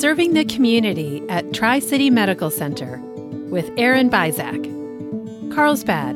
Serving 0.00 0.32
the 0.32 0.46
community 0.46 1.22
at 1.28 1.52
Tri 1.52 1.78
City 1.78 2.08
Medical 2.08 2.50
Center 2.50 2.96
with 3.50 3.70
Aaron 3.76 4.08
Byzak. 4.08 4.64
Carlsbad 5.54 6.14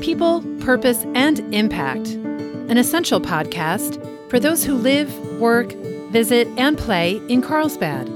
People, 0.00 0.42
Purpose, 0.58 1.04
and 1.14 1.38
Impact, 1.54 2.08
an 2.08 2.78
essential 2.78 3.20
podcast 3.20 4.04
for 4.28 4.40
those 4.40 4.64
who 4.64 4.74
live, 4.74 5.16
work, 5.38 5.72
visit, 6.10 6.48
and 6.56 6.76
play 6.76 7.18
in 7.28 7.42
Carlsbad. 7.42 8.06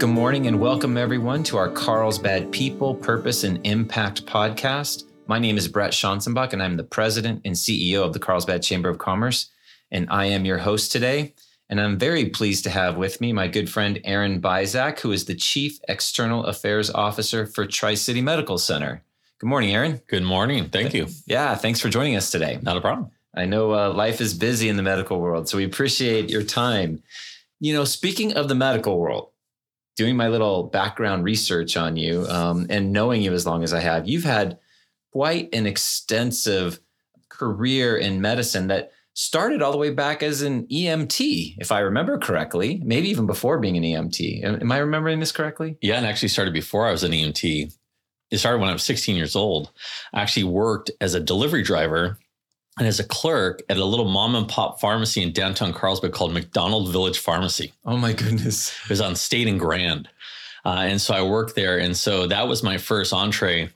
Good 0.00 0.10
morning 0.10 0.48
and 0.48 0.58
welcome 0.58 0.96
everyone 0.96 1.44
to 1.44 1.56
our 1.56 1.70
Carlsbad 1.70 2.50
People, 2.50 2.96
Purpose, 2.96 3.44
and 3.44 3.64
Impact 3.64 4.26
podcast. 4.26 5.04
My 5.28 5.38
name 5.38 5.56
is 5.56 5.68
Brett 5.68 5.92
Schanzenbach, 5.92 6.52
and 6.52 6.60
I'm 6.60 6.76
the 6.76 6.82
president 6.82 7.42
and 7.44 7.54
CEO 7.54 8.02
of 8.02 8.12
the 8.12 8.18
Carlsbad 8.18 8.64
Chamber 8.64 8.88
of 8.88 8.98
Commerce. 8.98 9.50
And 9.92 10.08
I 10.10 10.24
am 10.24 10.44
your 10.44 10.58
host 10.58 10.90
today. 10.90 11.34
And 11.74 11.80
I'm 11.80 11.98
very 11.98 12.26
pleased 12.26 12.62
to 12.62 12.70
have 12.70 12.96
with 12.96 13.20
me 13.20 13.32
my 13.32 13.48
good 13.48 13.68
friend 13.68 14.00
Aaron 14.04 14.40
Byzak, 14.40 15.00
who 15.00 15.10
is 15.10 15.24
the 15.24 15.34
Chief 15.34 15.80
External 15.88 16.44
Affairs 16.44 16.88
Officer 16.88 17.46
for 17.46 17.66
Tri 17.66 17.94
City 17.94 18.20
Medical 18.20 18.58
Center. 18.58 19.02
Good 19.40 19.48
morning, 19.48 19.74
Aaron. 19.74 20.00
Good 20.06 20.22
morning. 20.22 20.68
Thank 20.68 20.94
you. 20.94 21.08
Yeah, 21.26 21.56
thanks 21.56 21.80
for 21.80 21.88
joining 21.88 22.14
us 22.14 22.30
today. 22.30 22.60
Not 22.62 22.76
a 22.76 22.80
problem. 22.80 23.10
I 23.34 23.46
know 23.46 23.74
uh, 23.74 23.92
life 23.92 24.20
is 24.20 24.34
busy 24.34 24.68
in 24.68 24.76
the 24.76 24.84
medical 24.84 25.18
world, 25.18 25.48
so 25.48 25.56
we 25.56 25.64
appreciate 25.64 26.30
your 26.30 26.44
time. 26.44 27.02
You 27.58 27.74
know, 27.74 27.84
speaking 27.84 28.34
of 28.34 28.46
the 28.46 28.54
medical 28.54 29.00
world, 29.00 29.30
doing 29.96 30.16
my 30.16 30.28
little 30.28 30.62
background 30.62 31.24
research 31.24 31.76
on 31.76 31.96
you 31.96 32.24
um, 32.28 32.68
and 32.70 32.92
knowing 32.92 33.20
you 33.20 33.32
as 33.32 33.46
long 33.46 33.64
as 33.64 33.74
I 33.74 33.80
have, 33.80 34.06
you've 34.08 34.22
had 34.22 34.58
quite 35.10 35.52
an 35.52 35.66
extensive 35.66 36.78
career 37.30 37.96
in 37.96 38.20
medicine 38.20 38.68
that 38.68 38.92
started 39.14 39.62
all 39.62 39.72
the 39.72 39.78
way 39.78 39.90
back 39.90 40.22
as 40.22 40.42
an 40.42 40.66
EMT, 40.66 41.56
if 41.58 41.72
I 41.72 41.80
remember 41.80 42.18
correctly, 42.18 42.80
maybe 42.84 43.08
even 43.08 43.26
before 43.26 43.58
being 43.58 43.76
an 43.76 43.84
EMT. 43.84 44.44
Am 44.44 44.70
I 44.70 44.78
remembering 44.78 45.20
this 45.20 45.32
correctly? 45.32 45.78
Yeah, 45.80 45.96
and 45.96 46.06
actually 46.06 46.28
started 46.28 46.52
before 46.52 46.86
I 46.86 46.90
was 46.90 47.04
an 47.04 47.12
EMT. 47.12 47.72
It 48.30 48.38
started 48.38 48.58
when 48.58 48.68
I 48.68 48.72
was 48.72 48.82
16 48.82 49.14
years 49.14 49.36
old. 49.36 49.70
I 50.12 50.20
actually 50.20 50.44
worked 50.44 50.90
as 51.00 51.14
a 51.14 51.20
delivery 51.20 51.62
driver 51.62 52.18
and 52.78 52.88
as 52.88 52.98
a 52.98 53.04
clerk 53.04 53.62
at 53.68 53.76
a 53.76 53.84
little 53.84 54.08
mom 54.08 54.34
and 54.34 54.48
pop 54.48 54.80
pharmacy 54.80 55.22
in 55.22 55.32
downtown 55.32 55.72
Carlsbad 55.72 56.12
called 56.12 56.32
McDonald 56.32 56.90
Village 56.90 57.18
Pharmacy. 57.18 57.72
Oh 57.84 57.96
my 57.96 58.12
goodness. 58.12 58.74
It 58.84 58.90
was 58.90 59.00
on 59.00 59.14
State 59.14 59.46
and 59.46 59.60
Grand. 59.60 60.08
Uh, 60.64 60.82
and 60.86 61.00
so 61.00 61.14
I 61.14 61.22
worked 61.22 61.54
there. 61.54 61.78
And 61.78 61.96
so 61.96 62.26
that 62.26 62.48
was 62.48 62.64
my 62.64 62.78
first 62.78 63.12
entree 63.12 63.70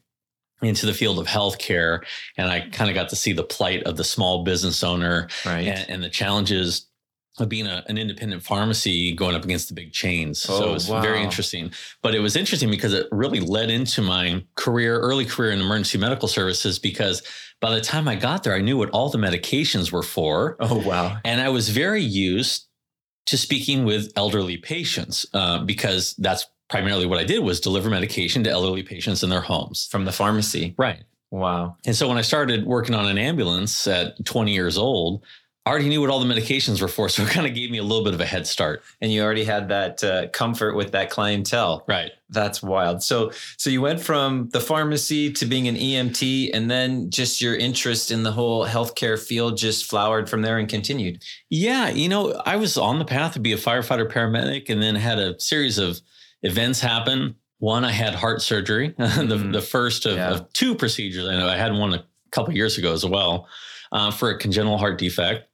into 0.63 0.87
the 0.87 0.95
field 0.95 1.19
of 1.19 1.27
healthcare, 1.27 2.03
and 2.37 2.49
I 2.49 2.69
kind 2.69 2.91
of 2.91 2.95
got 2.95 3.11
to 3.11 3.17
see 3.17 3.33
the 3.33 3.45
plight 3.45 3.85
of 3.85 3.97
the 3.97 4.05
small 4.05 4.45
business 4.45 4.83
owner 4.83 5.29
right. 5.47 5.67
and, 5.67 5.91
and 5.91 6.03
the 6.03 6.11
challenges 6.11 6.87
of 7.39 7.49
being 7.49 7.67
a, 7.67 7.85
an 7.89 7.99
independent 7.99 8.43
pharmacy 8.43 9.15
going 9.15 9.37
up 9.37 9.45
against 9.45 9.69
the 9.69 9.75
big 9.75 9.93
chains. 9.93 10.45
Oh, 10.49 10.59
so 10.59 10.71
it 10.71 10.73
was 10.73 10.89
wow. 10.89 11.01
very 11.01 11.23
interesting. 11.23 11.71
But 12.03 12.15
it 12.15 12.21
was 12.21 12.37
interesting 12.37 12.71
because 12.71 12.93
it 12.93 13.07
really 13.13 13.41
led 13.41 13.71
into 13.71 14.03
my 14.03 14.45
career, 14.57 14.99
early 14.99 15.25
career 15.25 15.53
in 15.53 15.61
emergency 15.61 15.99
medical 15.99 16.29
services, 16.29 16.79
because 16.79 17.23
by 17.61 17.75
the 17.75 17.81
time 17.81 18.09
I 18.09 18.17
got 18.17 18.43
there, 18.43 18.55
I 18.55 18.61
knew 18.61 18.77
what 18.77 18.91
all 18.91 19.09
the 19.09 19.19
medications 19.19 19.93
were 19.93 20.03
for. 20.03 20.57
Oh, 20.61 20.85
wow. 20.85 21.19
And 21.25 21.41
I 21.41 21.49
was 21.49 21.69
very 21.69 22.03
used 22.03 22.67
to 23.27 23.37
speaking 23.37 23.85
with 23.85 24.13
elderly 24.17 24.57
patients 24.57 25.27
uh, 25.35 25.63
because 25.65 26.15
that's 26.17 26.47
primarily 26.69 27.07
what 27.07 27.19
I 27.19 27.25
did 27.25 27.41
was 27.41 27.61
deliver 27.61 27.91
medication 27.91 28.45
to 28.45 28.51
elderly 28.51 28.83
patients 28.83 29.23
in 29.23 29.31
their 29.31 29.41
homes. 29.41 29.89
From 29.91 30.05
the 30.05 30.13
pharmacy. 30.13 30.75
Right. 30.77 31.03
Wow. 31.31 31.77
And 31.85 31.95
so 31.95 32.09
when 32.09 32.19
I 32.19 32.23
started 32.23 32.67
working 32.67 32.95
on 32.95 33.07
an 33.07 33.19
ambulance 33.19 33.87
at 33.87 34.25
20 34.25 34.53
years 34.53 34.79
old, 34.79 35.23
I 35.69 35.71
already 35.71 35.91
knew 35.91 36.01
what 36.01 36.09
all 36.09 36.19
the 36.19 36.35
medications 36.35 36.81
were 36.81 36.89
for. 36.89 37.11
So 37.11 37.25
it 37.25 37.29
kind 37.29 37.47
of 37.47 37.53
gave 37.55 37.71
me 37.71 37.77
a 37.77 37.83
little 37.83 38.03
bit 38.03 38.15
of 38.15 38.23
a 38.23 38.25
head 38.25 38.47
start. 38.47 38.83
And 39.03 39.13
you 39.13 39.23
already 39.23 39.45
had 39.45 39.69
that 39.69 40.03
uh, 40.03 40.29
comfort 40.29 40.75
with 40.75 40.93
that 40.93 41.11
clientele. 41.11 41.85
Right. 41.87 42.11
That's 42.31 42.63
wild. 42.63 43.03
So 43.03 43.33
so 43.59 43.69
you 43.69 43.83
went 43.83 44.01
from 44.01 44.49
the 44.51 44.61
pharmacy 44.61 45.31
to 45.35 45.45
being 45.45 45.69
an 45.69 45.77
EMT 45.77 46.51
and 46.55 46.71
then 46.71 47.11
just 47.11 47.43
your 47.43 47.55
interest 47.55 48.11
in 48.11 48.23
the 48.23 48.33
whole 48.33 48.65
healthcare 48.67 49.19
field 49.19 49.59
just 49.59 49.85
flowered 49.85 50.31
from 50.31 50.41
there 50.41 50.57
and 50.57 50.71
continued. 50.71 51.23
Yeah, 51.51 51.91
you 51.91 52.09
know, 52.09 52.33
I 52.47 52.57
was 52.57 52.79
on 52.79 52.99
the 52.99 53.05
path 53.05 53.35
to 53.35 53.41
be 53.41 53.53
a 53.53 53.59
firefighter 53.59 54.11
paramedic 54.11 54.71
and 54.71 54.83
then 54.83 54.95
had 54.95 55.19
a 55.19 55.39
series 55.39 55.77
of 55.77 56.01
events 56.43 56.81
happen. 56.81 57.37
One, 57.59 57.85
I 57.85 57.91
had 57.91 58.15
heart 58.15 58.41
surgery, 58.43 58.89
the, 58.99 59.05
Mhm. 59.05 59.53
the 59.53 59.61
first 59.63 60.07
of, 60.07 60.17
Yeah. 60.17 60.31
of 60.31 60.53
two 60.53 60.75
procedures. 60.75 61.27
I 61.27 61.37
know 61.37 61.49
I 61.49 61.57
had 61.57 61.73
one 61.73 61.95
a 61.95 62.05
couple 62.31 62.55
years 62.55 62.79
ago 62.79 62.93
as 62.93 63.05
well 63.05 63.49
uh, 63.91 64.11
for 64.11 64.31
a 64.31 64.39
congenital 64.39 64.79
heart 64.79 64.99
defect. 64.99 65.49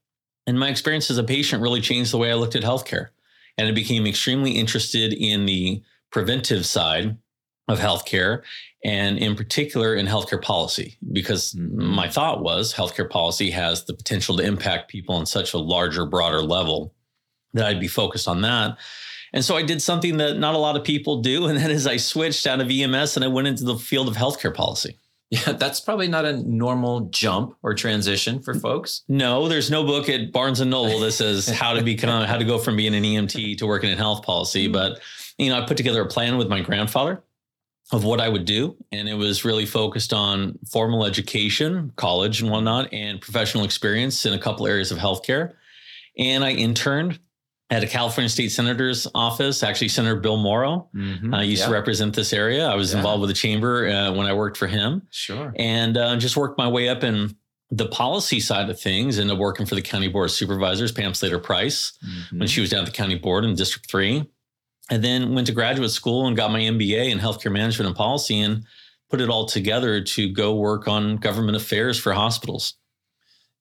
And 0.47 0.59
my 0.59 0.69
experience 0.69 1.11
as 1.11 1.17
a 1.19 1.25
patient 1.25 1.63
really 1.63 1.81
changed 1.81 2.11
the 2.13 2.19
way 2.19 2.31
I 2.31 2.35
looked 2.35 2.57
at 2.57 2.63
healthcare. 2.63 3.09
And 3.57 3.69
I 3.69 3.71
became 3.73 4.07
extremely 4.07 4.53
interested 4.53 5.13
in 5.15 5.47
the 5.47 5.83
preventive 6.11 6.67
side 6.67 7.17
of 7.69 7.79
healthcare 7.81 8.43
and 8.85 9.17
in 9.19 9.35
particular 9.37 9.95
in 9.95 10.07
healthcare 10.07 10.43
policy 10.43 10.99
because 11.13 11.55
Mhm. 11.55 11.71
my 11.77 12.09
thought 12.09 12.43
was 12.43 12.75
healthcare 12.75 13.09
policy 13.09 13.51
has 13.53 13.85
the 13.85 13.95
potential 13.95 14.37
to 14.37 14.43
impact 14.45 14.91
people 14.91 15.15
on 15.15 15.25
such 15.25 15.55
a 15.55 15.59
larger 15.59 16.05
broader 16.05 16.43
level 16.43 16.93
that 17.55 17.65
I'd 17.67 17.81
be 17.81 17.89
focused 17.89 18.29
on 18.29 18.43
that. 18.43 18.77
And 19.35 19.45
so 19.45 19.57
I 19.57 19.63
did 19.63 19.83
something 19.83 20.19
that 20.19 20.39
not 20.39 20.55
a 20.55 20.59
lot 20.59 20.77
of 20.77 20.85
people 20.85 21.21
do, 21.21 21.47
and 21.47 21.59
that 21.59 21.71
is 21.71 21.89
I 21.89 21.97
switched 21.97 22.47
out 22.47 22.61
of 22.61 22.71
EMS 22.71 23.17
and 23.17 23.25
I 23.25 23.29
went 23.29 23.49
into 23.49 23.65
the 23.65 23.77
field 23.77 24.09
of 24.09 24.15
healthcare 24.15 24.55
policy. 24.55 24.97
Yeah, 25.31 25.53
that's 25.53 25.81
probably 25.81 26.07
not 26.07 26.25
a 26.25 26.37
normal 26.37 27.09
jump 27.11 27.57
or 27.65 27.75
transition 27.75 28.41
for 28.41 28.55
folks. 28.55 29.03
No, 29.09 29.49
there's 29.49 29.73
no 29.73 29.83
book 29.83 30.09
at 30.09 30.31
Barnes 30.31 30.61
and 30.61 30.71
Noble 30.71 31.01
that 31.01 31.13
says 31.13 31.49
how 31.61 31.75
to 31.75 31.83
become 31.83 32.25
how 32.27 32.39
to 32.39 32.45
go 32.45 32.59
from 32.59 32.77
being 32.77 32.95
an 32.95 33.03
EMT 33.03 33.59
to 33.59 33.67
working 33.67 33.91
in 33.91 33.99
health 33.99 34.23
policy. 34.23 34.67
Mm-hmm. 34.67 34.73
But 34.73 35.01
you 35.37 35.49
know, 35.49 35.61
I 35.61 35.67
put 35.67 35.77
together 35.77 36.03
a 36.03 36.07
plan 36.07 36.39
with 36.39 36.49
my 36.49 36.61
grandfather 36.61 37.21
of 37.91 38.05
what 38.05 38.21
I 38.21 38.29
would 38.29 38.45
do, 38.45 38.77
and 38.93 39.09
it 39.09 39.15
was 39.15 39.45
really 39.45 39.67
focused 39.67 40.13
on 40.13 40.57
formal 40.71 41.05
education, 41.05 41.93
college 41.97 42.41
and 42.41 42.53
whatnot, 42.53 42.93
and 42.93 43.21
professional 43.21 43.65
experience 43.65 44.25
in 44.27 44.33
a 44.33 44.39
couple 44.39 44.69
areas 44.69 44.93
of 44.93 44.99
healthcare. 44.99 45.55
And 46.17 46.45
I 46.45 46.53
interned 46.53 47.19
at 47.71 47.83
a 47.83 47.87
California 47.87 48.29
State 48.29 48.51
Senator's 48.53 49.07
office, 49.15 49.63
actually 49.63 49.89
Senator 49.89 50.17
Bill 50.17 50.37
Morrow. 50.37 50.89
Mhm. 50.95 51.35
I 51.35 51.43
used 51.43 51.61
Yeah, 51.61 51.67
to 51.69 51.73
represent 51.73 52.15
this 52.15 52.33
area. 52.33 52.67
I 52.67 52.75
was 52.75 52.93
Yeah. 52.93 52.99
involved 52.99 53.23
with 53.23 53.29
the 53.31 53.35
chamber 53.35 53.89
uh, 53.89 54.13
when 54.13 54.27
I 54.27 54.33
worked 54.35 54.57
for 54.57 54.67
him 54.67 55.03
Sure. 55.11 55.53
and 55.59 55.97
uh, 55.97 56.17
just 56.17 56.37
worked 56.37 56.59
my 56.59 56.69
way 56.69 56.89
up 56.89 57.03
in 57.03 57.35
the 57.71 57.87
policy 57.87 58.39
side 58.39 58.69
of 58.69 58.79
things 58.79 59.19
into 59.19 59.35
working 59.35 59.65
for 59.67 59.75
the 59.75 59.83
county 59.83 60.09
board 60.09 60.27
of 60.27 60.31
supervisors, 60.33 60.93
Pam 60.93 61.15
Slater 61.15 61.39
Price, 61.39 61.93
Mhm. 62.07 62.39
when 62.41 62.49
she 62.49 62.61
was 62.61 62.71
down 62.71 62.81
at 62.81 62.87
the 62.87 62.93
county 62.93 63.15
board 63.17 63.45
in 63.45 63.55
District 63.55 63.89
3. 63.91 64.25
And 64.91 65.03
then 65.03 65.35
went 65.35 65.47
to 65.47 65.53
graduate 65.55 65.91
school 65.91 66.27
and 66.27 66.37
got 66.37 66.53
my 66.53 66.61
MBA 66.61 67.09
in 67.11 67.19
healthcare 67.19 67.51
management 67.51 67.87
and 67.89 67.97
policy 67.97 68.39
and 68.41 68.65
put 69.11 69.23
it 69.23 69.31
all 69.31 69.47
together 69.47 70.03
to 70.03 70.29
go 70.29 70.55
work 70.55 70.87
on 70.87 71.17
government 71.17 71.57
affairs 71.57 71.99
for 71.99 72.13
hospitals. 72.13 72.75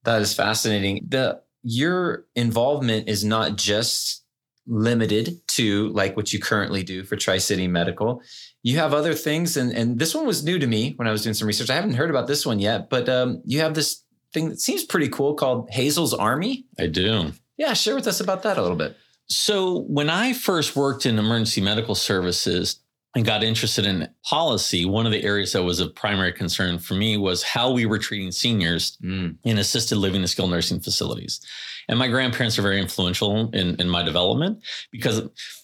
That 0.04 0.22
is 0.22 0.34
fascinating. 0.34 1.06
The 1.08 1.40
your 1.64 2.26
involvement 2.36 3.08
is 3.08 3.24
not 3.24 3.58
just 3.58 4.24
limited 4.68 5.46
to 5.48 5.90
like 5.90 6.16
what 6.16 6.32
you 6.32 6.40
currently 6.40 6.84
do 6.84 7.04
for 7.04 7.16
Tri 7.16 7.38
City 7.38 7.68
Medical. 7.68 8.22
You 8.62 8.78
have 8.78 8.94
other 8.94 9.14
things, 9.14 9.58
and 9.58 9.72
and 9.72 10.00
this 10.00 10.14
one 10.16 10.26
was 10.26 10.44
new 10.44 10.60
to 10.60 10.68
me 10.68 10.94
when 10.96 11.08
I 11.08 11.12
was 11.12 11.24
doing 11.24 11.34
some 11.34 11.48
research. 11.48 11.70
I 11.70 11.76
haven't 11.76 11.96
heard 11.96 12.10
about 12.10 12.28
this 12.28 12.46
one 12.46 12.60
yet, 12.60 12.90
but 12.90 13.10
um, 13.10 13.42
you 13.46 13.60
have 13.60 13.74
this 13.74 14.04
thing 14.34 14.50
that 14.50 14.60
seems 14.60 14.84
pretty 14.84 15.10
cool 15.10 15.36
called 15.36 15.70
Hazel's 15.70 16.14
Army. 16.14 16.66
I 16.80 16.88
do. 16.88 17.34
Yeah, 17.58 17.74
share 17.74 17.96
with 17.96 18.08
us 18.08 18.20
about 18.20 18.44
that 18.44 18.58
a 18.58 18.62
little 18.62 18.78
bit. 18.78 18.98
So 19.28 19.82
when 19.84 20.10
I 20.10 20.34
first 20.34 20.76
worked 20.76 21.06
in 21.06 21.18
emergency 21.18 21.62
medical 21.62 21.96
services 21.96 22.80
and 23.16 23.26
got 23.26 23.44
interested 23.44 23.86
in 23.86 24.08
policy, 24.24 24.86
one 24.86 25.06
of 25.06 25.12
the 25.12 25.24
areas 25.24 25.52
that 25.54 25.64
was 25.64 25.80
of 25.80 25.94
primary 25.94 26.34
concern 26.34 26.80
for 26.80 26.96
me 26.96 27.16
was 27.18 27.44
how 27.44 27.72
we 27.72 27.86
were 27.86 28.00
treating 28.00 28.32
seniors 28.32 28.98
Mm, 29.04 29.36
in 29.44 29.58
assisted 29.60 29.98
living 29.98 30.22
and 30.22 30.30
skilled 30.30 30.50
nursing 30.52 30.80
facilities. 30.80 31.40
And 31.90 32.00
my 32.00 32.08
grandparents 32.08 32.58
are 32.58 32.62
very 32.64 32.80
influential 32.80 33.50
in, 33.52 33.76
in 33.80 33.90
my 33.90 34.02
development 34.04 34.64
because 34.92 35.22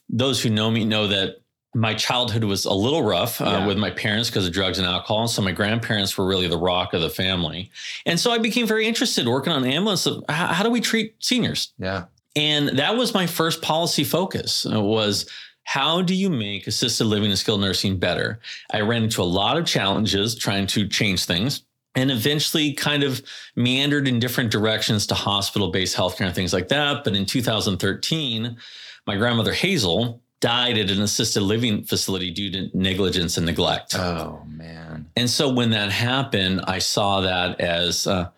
those 0.09 0.41
who 0.43 0.49
know 0.49 0.69
me 0.69 0.85
know 0.85 1.07
that 1.07 1.37
my 1.75 1.93
childhood 1.93 2.43
was 2.43 2.65
a 2.65 2.73
little 2.73 3.03
rough 3.03 3.39
uh, 3.41 3.45
Yeah. 3.45 3.67
with 3.67 3.77
my 3.77 3.91
parents 3.91 4.29
because 4.29 4.45
of 4.47 4.51
drugs 4.53 4.79
and 4.79 4.87
alcohol. 4.87 5.27
So 5.27 5.41
my 5.41 5.51
grandparents 5.51 6.17
were 6.17 6.27
really 6.27 6.47
the 6.47 6.57
rock 6.57 6.93
of 6.93 7.01
the 7.01 7.09
family. 7.11 7.69
And 8.07 8.19
so 8.19 8.31
I 8.31 8.39
became 8.39 8.65
very 8.67 8.87
interested 8.87 9.27
working 9.27 9.53
on 9.53 9.63
ambulance 9.63 10.05
of 10.07 10.23
how, 10.29 10.47
how 10.47 10.63
do 10.63 10.69
we 10.71 10.81
treat 10.81 11.15
seniors? 11.19 11.73
yeah. 11.79 12.05
And 12.35 12.77
that 12.77 12.95
was 12.95 13.13
my 13.13 13.25
first 13.27 13.61
policy 13.63 14.03
focus 14.03 14.65
uh, 14.71 14.79
was 14.81 15.25
how 15.63 16.01
do 16.01 16.15
you 16.15 16.29
make 16.29 16.67
assisted 16.67 17.05
living 17.05 17.29
and 17.29 17.37
skilled 17.37 17.61
nursing 17.61 17.97
better? 17.97 18.39
I 18.71 18.81
ran 18.81 19.03
into 19.03 19.21
a 19.21 19.23
lot 19.23 19.57
of 19.57 19.65
challenges 19.65 20.35
trying 20.35 20.67
to 20.67 20.87
change 20.87 21.25
things 21.25 21.63
and 21.95 22.11
eventually 22.11 22.73
kind 22.73 23.03
of 23.03 23.21
meandered 23.55 24.07
in 24.07 24.19
different 24.19 24.51
directions 24.51 25.07
to 25.07 25.15
hospital-based 25.15 25.95
healthcare 25.95 26.25
and 26.25 26.35
things 26.35 26.53
like 26.53 26.69
that. 26.69 27.03
But 27.03 27.15
in 27.15 27.25
2013, 27.25 28.57
my 29.05 29.15
grandmother 29.15 29.53
Hazel 29.53 30.21
died 30.39 30.77
at 30.77 30.89
an 30.89 31.01
assisted 31.01 31.41
living 31.41 31.83
facility 31.83 32.31
due 32.31 32.51
to 32.51 32.77
negligence 32.77 33.37
and 33.37 33.45
neglect. 33.45 33.95
Oh 33.95 34.41
man. 34.47 35.07
And 35.15 35.29
so 35.29 35.49
when 35.49 35.71
that 35.71 35.91
happened, 35.91 36.61
I 36.65 36.79
saw 36.79 37.21
that 37.21 37.59
as 37.59 38.07
uh, 38.07 38.29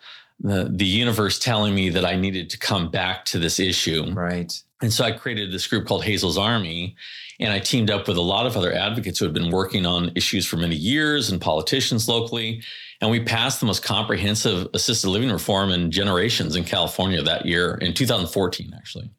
the, 0.41 0.71
the 0.71 0.85
universe 0.85 1.39
telling 1.39 1.75
me 1.75 1.89
that 1.89 2.05
I 2.05 2.15
needed 2.15 2.49
to 2.51 2.57
come 2.57 2.89
back 2.89 3.25
to 3.25 3.39
this 3.39 3.59
issue. 3.59 4.11
Right. 4.11 4.51
And 4.81 4.91
so 4.91 5.03
I 5.03 5.11
created 5.11 5.51
this 5.51 5.67
group 5.67 5.85
called 5.87 6.03
Hazel's 6.03 6.37
Army. 6.37 6.95
And 7.39 7.51
I 7.51 7.59
teamed 7.59 7.89
up 7.89 8.07
with 8.07 8.17
a 8.17 8.21
lot 8.21 8.45
of 8.45 8.55
other 8.55 8.71
advocates 8.73 9.19
who 9.19 9.25
had 9.25 9.33
been 9.33 9.51
working 9.51 9.85
on 9.85 10.11
issues 10.15 10.45
for 10.45 10.57
many 10.57 10.75
years 10.75 11.29
and 11.31 11.41
politicians 11.41 12.07
locally. 12.07 12.61
And 13.01 13.09
we 13.09 13.19
passed 13.19 13.59
the 13.59 13.65
most 13.65 13.83
comprehensive 13.83 14.67
assisted 14.73 15.09
living 15.09 15.31
reform 15.31 15.71
in 15.71 15.89
generations 15.89 16.55
in 16.55 16.63
California 16.63 17.21
that 17.23 17.45
year 17.47 17.75
in 17.75 17.93
2014, 17.93 18.73
actually. 18.75 19.09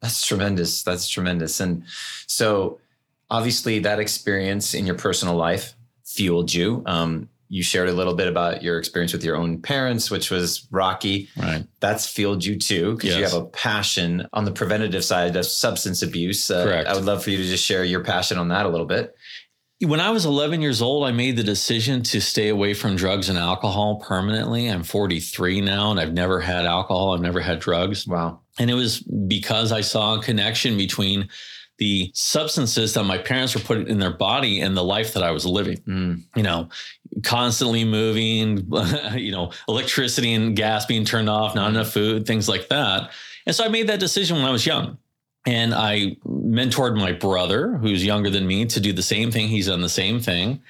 That's 0.00 0.26
tremendous. 0.26 0.82
That's 0.82 1.08
tremendous. 1.08 1.60
And 1.60 1.84
so, 2.26 2.78
obviously, 3.30 3.78
that 3.80 4.00
experience 4.00 4.74
in 4.74 4.86
your 4.86 4.96
personal 4.96 5.36
life 5.36 5.74
fueled 6.04 6.52
you. 6.52 6.82
Um, 6.86 7.28
you 7.48 7.62
shared 7.62 7.88
a 7.88 7.92
little 7.92 8.14
bit 8.14 8.28
about 8.28 8.62
your 8.62 8.78
experience 8.78 9.12
with 9.12 9.24
your 9.24 9.36
own 9.36 9.60
parents, 9.60 10.10
which 10.10 10.30
was 10.30 10.66
rocky. 10.70 11.28
Right. 11.36 11.64
That's 11.80 12.06
fueled 12.06 12.44
you 12.44 12.58
too, 12.58 12.94
because 12.96 13.16
you 13.16 13.22
have 13.22 13.34
a 13.34 13.44
passion 13.46 14.26
on 14.32 14.44
the 14.44 14.52
preventative 14.52 15.04
side 15.04 15.34
of 15.34 15.46
substance 15.46 16.02
abuse. 16.02 16.50
Uh, 16.50 16.64
Correct. 16.64 16.88
I 16.88 16.94
would 16.94 17.04
love 17.04 17.24
for 17.24 17.30
you 17.30 17.38
to 17.38 17.44
just 17.44 17.64
share 17.64 17.84
your 17.84 18.04
passion 18.04 18.38
on 18.38 18.48
that 18.48 18.66
a 18.66 18.68
little 18.68 18.86
bit. 18.86 19.14
When 19.80 20.00
I 20.00 20.10
was 20.10 20.26
11 20.26 20.60
years 20.60 20.82
old, 20.82 21.06
I 21.06 21.12
made 21.12 21.36
the 21.36 21.44
decision 21.44 22.02
to 22.04 22.20
stay 22.20 22.48
away 22.48 22.74
from 22.74 22.96
drugs 22.96 23.28
and 23.28 23.38
alcohol 23.38 24.00
permanently. 24.04 24.66
I'm 24.66 24.82
43 24.82 25.60
now 25.60 25.92
and 25.92 26.00
I've 26.00 26.12
never 26.12 26.40
had 26.40 26.66
alcohol, 26.66 27.14
I've 27.14 27.20
never 27.20 27.40
had 27.40 27.60
drugs. 27.60 28.06
Wow. 28.06 28.40
And 28.58 28.70
it 28.70 28.74
was 28.74 28.98
because 29.00 29.70
I 29.70 29.82
saw 29.82 30.16
a 30.16 30.22
connection 30.22 30.76
between 30.76 31.28
the 31.78 32.10
substances 32.12 32.94
that 32.94 33.04
my 33.04 33.18
parents 33.18 33.54
were 33.54 33.60
putting 33.60 33.86
in 33.86 34.00
their 34.00 34.12
body 34.12 34.60
and 34.60 34.76
the 34.76 34.82
life 34.82 35.14
that 35.14 35.22
I 35.22 35.30
was 35.30 35.46
living. 35.46 35.76
Mm, 35.86 36.24
You 36.34 36.42
know, 36.42 36.68
constantly 37.22 37.84
moving, 37.84 38.68
you 39.14 39.32
know, 39.32 39.52
electricity 39.68 40.34
and 40.34 40.56
gas 40.56 40.86
being 40.86 41.04
turned 41.04 41.28
off, 41.28 41.54
not 41.54 41.70
enough 41.70 41.90
food, 41.92 42.26
things 42.26 42.48
like 42.48 42.68
that. 42.68 43.10
And 43.46 43.54
so 43.54 43.64
I 43.64 43.68
made 43.68 43.86
that 43.88 44.00
decision 44.00 44.36
when 44.36 44.44
I 44.46 44.50
was 44.50 44.66
young. 44.66 44.98
And 45.46 45.72
I 45.72 46.16
mentored 46.26 46.96
my 46.96 47.12
brother, 47.12 47.76
who's 47.78 48.04
younger 48.04 48.28
than 48.28 48.46
me, 48.46 48.66
to 48.66 48.80
do 48.80 48.92
the 48.92 49.02
same 49.02 49.30
thing. 49.30 49.48
He's 49.48 49.68
done 49.68 49.80
the 49.80 49.88
same 49.88 50.20
thing. 50.20 50.60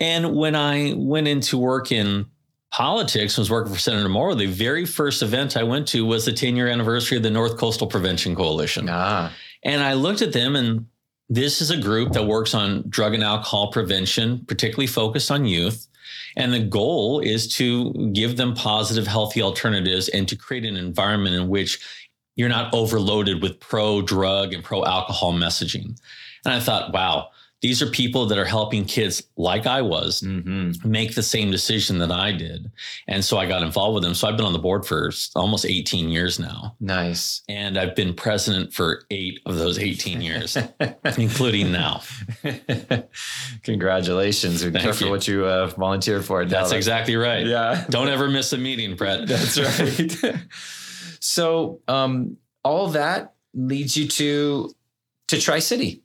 And 0.00 0.34
when 0.34 0.56
I 0.56 0.94
went 0.96 1.28
into 1.28 1.58
work 1.58 1.92
in 1.92 2.26
politics, 2.72 3.38
was 3.38 3.50
working 3.50 3.72
for 3.72 3.78
Senator 3.78 4.08
Morrow, 4.08 4.34
the 4.34 4.46
very 4.46 4.84
first 4.84 5.22
event 5.22 5.56
I 5.56 5.62
went 5.62 5.86
to 5.88 6.04
was 6.04 6.24
the 6.24 6.32
10 6.32 6.56
year 6.56 6.68
anniversary 6.68 7.16
of 7.16 7.22
the 7.22 7.30
North 7.30 7.56
Coastal 7.56 7.86
Prevention 7.86 8.34
Coalition. 8.34 8.88
ah, 8.90 9.32
And 9.62 9.82
I 9.82 9.92
looked 9.92 10.22
at 10.22 10.32
them, 10.32 10.56
and 10.56 10.86
this 11.28 11.60
is 11.60 11.70
a 11.70 11.76
group 11.76 12.12
that 12.12 12.26
works 12.26 12.54
on 12.54 12.84
drug 12.88 13.14
and 13.14 13.22
alcohol 13.22 13.70
prevention, 13.72 14.44
particularly 14.46 14.86
focused 14.86 15.30
on 15.30 15.44
youth. 15.44 15.88
And 16.36 16.52
the 16.52 16.60
goal 16.60 17.20
is 17.20 17.48
to 17.56 17.92
give 18.12 18.36
them 18.36 18.54
positive, 18.54 19.06
healthy 19.06 19.42
alternatives 19.42 20.08
and 20.08 20.28
to 20.28 20.36
create 20.36 20.64
an 20.64 20.76
environment 20.76 21.34
in 21.34 21.48
which 21.48 21.80
you're 22.36 22.48
not 22.48 22.72
overloaded 22.74 23.42
with 23.42 23.58
pro 23.58 24.02
drug 24.02 24.52
and 24.52 24.62
pro 24.62 24.84
alcohol 24.84 25.32
messaging. 25.32 25.98
And 26.44 26.54
I 26.54 26.60
thought, 26.60 26.92
wow, 26.92 27.30
these 27.62 27.80
are 27.80 27.86
people 27.86 28.26
that 28.26 28.36
are 28.38 28.44
helping 28.44 28.84
kids 28.84 29.22
like 29.36 29.66
I 29.66 29.80
was 29.82 30.20
hmm 30.20 30.72
make 30.84 31.14
the 31.14 31.22
same 31.22 31.50
decision 31.50 31.98
that 31.98 32.10
I 32.12 32.32
did. 32.32 32.70
And 33.08 33.24
so 33.24 33.38
I 33.38 33.46
got 33.46 33.62
involved 33.62 33.94
with 33.94 34.02
them. 34.04 34.14
So 34.14 34.28
I've 34.28 34.36
been 34.36 34.46
on 34.46 34.52
the 34.52 34.58
board 34.58 34.84
for 34.84 35.10
almost 35.34 35.64
18 35.64 36.08
years 36.08 36.38
now. 36.38 36.76
nice. 36.80 37.42
And 37.48 37.78
I've 37.78 37.94
been 37.96 38.14
president 38.14 38.72
for 38.74 39.04
eight 39.10 39.40
of 39.46 39.56
those 39.56 39.78
18 39.78 40.20
years, 40.20 40.56
including 41.18 41.72
now. 41.72 42.02
Congratulations. 43.62 44.62
Thank 44.64 45.00
you. 45.00 45.10
what 45.10 45.26
you 45.28 45.44
uh, 45.46 45.66
volunteer 45.68 46.22
for. 46.22 46.44
That's 46.44 46.72
exactly 46.72 47.16
right. 47.16 47.46
Yeah. 47.46 47.84
Don't 47.90 48.08
ever 48.08 48.28
miss 48.28 48.52
a 48.52 48.58
meeting, 48.58 48.96
Brett. 48.96 49.26
That's 49.28 49.58
right. 49.58 50.36
so 51.20 51.80
um, 51.88 52.36
all 52.64 52.88
that 52.88 53.34
leads 53.54 53.96
you 53.96 54.08
to 54.08 54.70
to 55.28 55.40
Tri 55.40 55.58
City, 55.58 56.02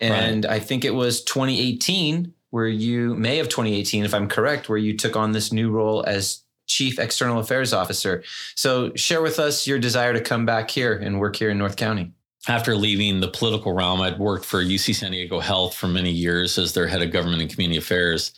and 0.00 0.46
I 0.46 0.58
think 0.58 0.84
it 0.84 0.94
was 0.94 1.22
2018 1.24 2.32
where 2.50 2.66
you 2.68 3.14
May 3.14 3.38
of 3.40 3.48
2018, 3.48 4.04
if 4.04 4.14
I'm 4.14 4.28
correct, 4.28 4.68
where 4.68 4.78
you 4.78 4.96
took 4.96 5.16
on 5.16 5.32
this 5.32 5.52
new 5.52 5.70
role 5.70 6.04
as 6.06 6.42
Chief 6.66 6.98
External 6.98 7.38
Affairs 7.38 7.72
Officer. 7.72 8.22
So 8.54 8.92
share 8.94 9.22
with 9.22 9.38
us 9.38 9.66
your 9.66 9.78
desire 9.78 10.12
to 10.12 10.20
come 10.20 10.46
back 10.46 10.70
here 10.70 10.94
and 10.94 11.20
work 11.20 11.36
here 11.36 11.50
in 11.50 11.58
North 11.58 11.76
County. 11.76 12.12
After 12.48 12.76
leaving 12.76 13.20
the 13.20 13.28
political 13.28 13.72
realm, 13.72 14.00
I'd 14.00 14.18
worked 14.18 14.44
for 14.44 14.62
UC 14.62 14.94
San 14.94 15.10
Diego 15.12 15.40
Health 15.40 15.74
for 15.74 15.88
many 15.88 16.10
years 16.10 16.58
as 16.58 16.72
their 16.72 16.86
head 16.86 17.02
of 17.02 17.10
government 17.10 17.42
and 17.42 17.50
community 17.50 17.78
affairs. 17.78 18.32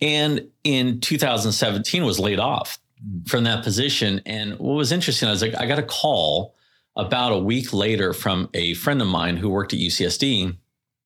And 0.00 0.48
in 0.64 1.00
2017 1.00 2.04
was 2.04 2.18
laid 2.18 2.38
off 2.38 2.78
Mm. 3.04 3.28
from 3.28 3.44
that 3.44 3.62
position. 3.64 4.20
And 4.24 4.58
what 4.58 4.74
was 4.74 4.92
interesting, 4.92 5.28
I 5.28 5.32
was 5.32 5.42
like, 5.42 5.54
I 5.56 5.66
got 5.66 5.78
a 5.78 5.82
call 5.82 6.54
about 6.96 7.32
a 7.32 7.38
week 7.38 7.72
later 7.72 8.12
from 8.12 8.48
a 8.54 8.74
friend 8.74 9.02
of 9.02 9.08
mine 9.08 9.36
who 9.36 9.48
worked 9.50 9.72
at 9.72 9.78
UCSD. 9.80 10.56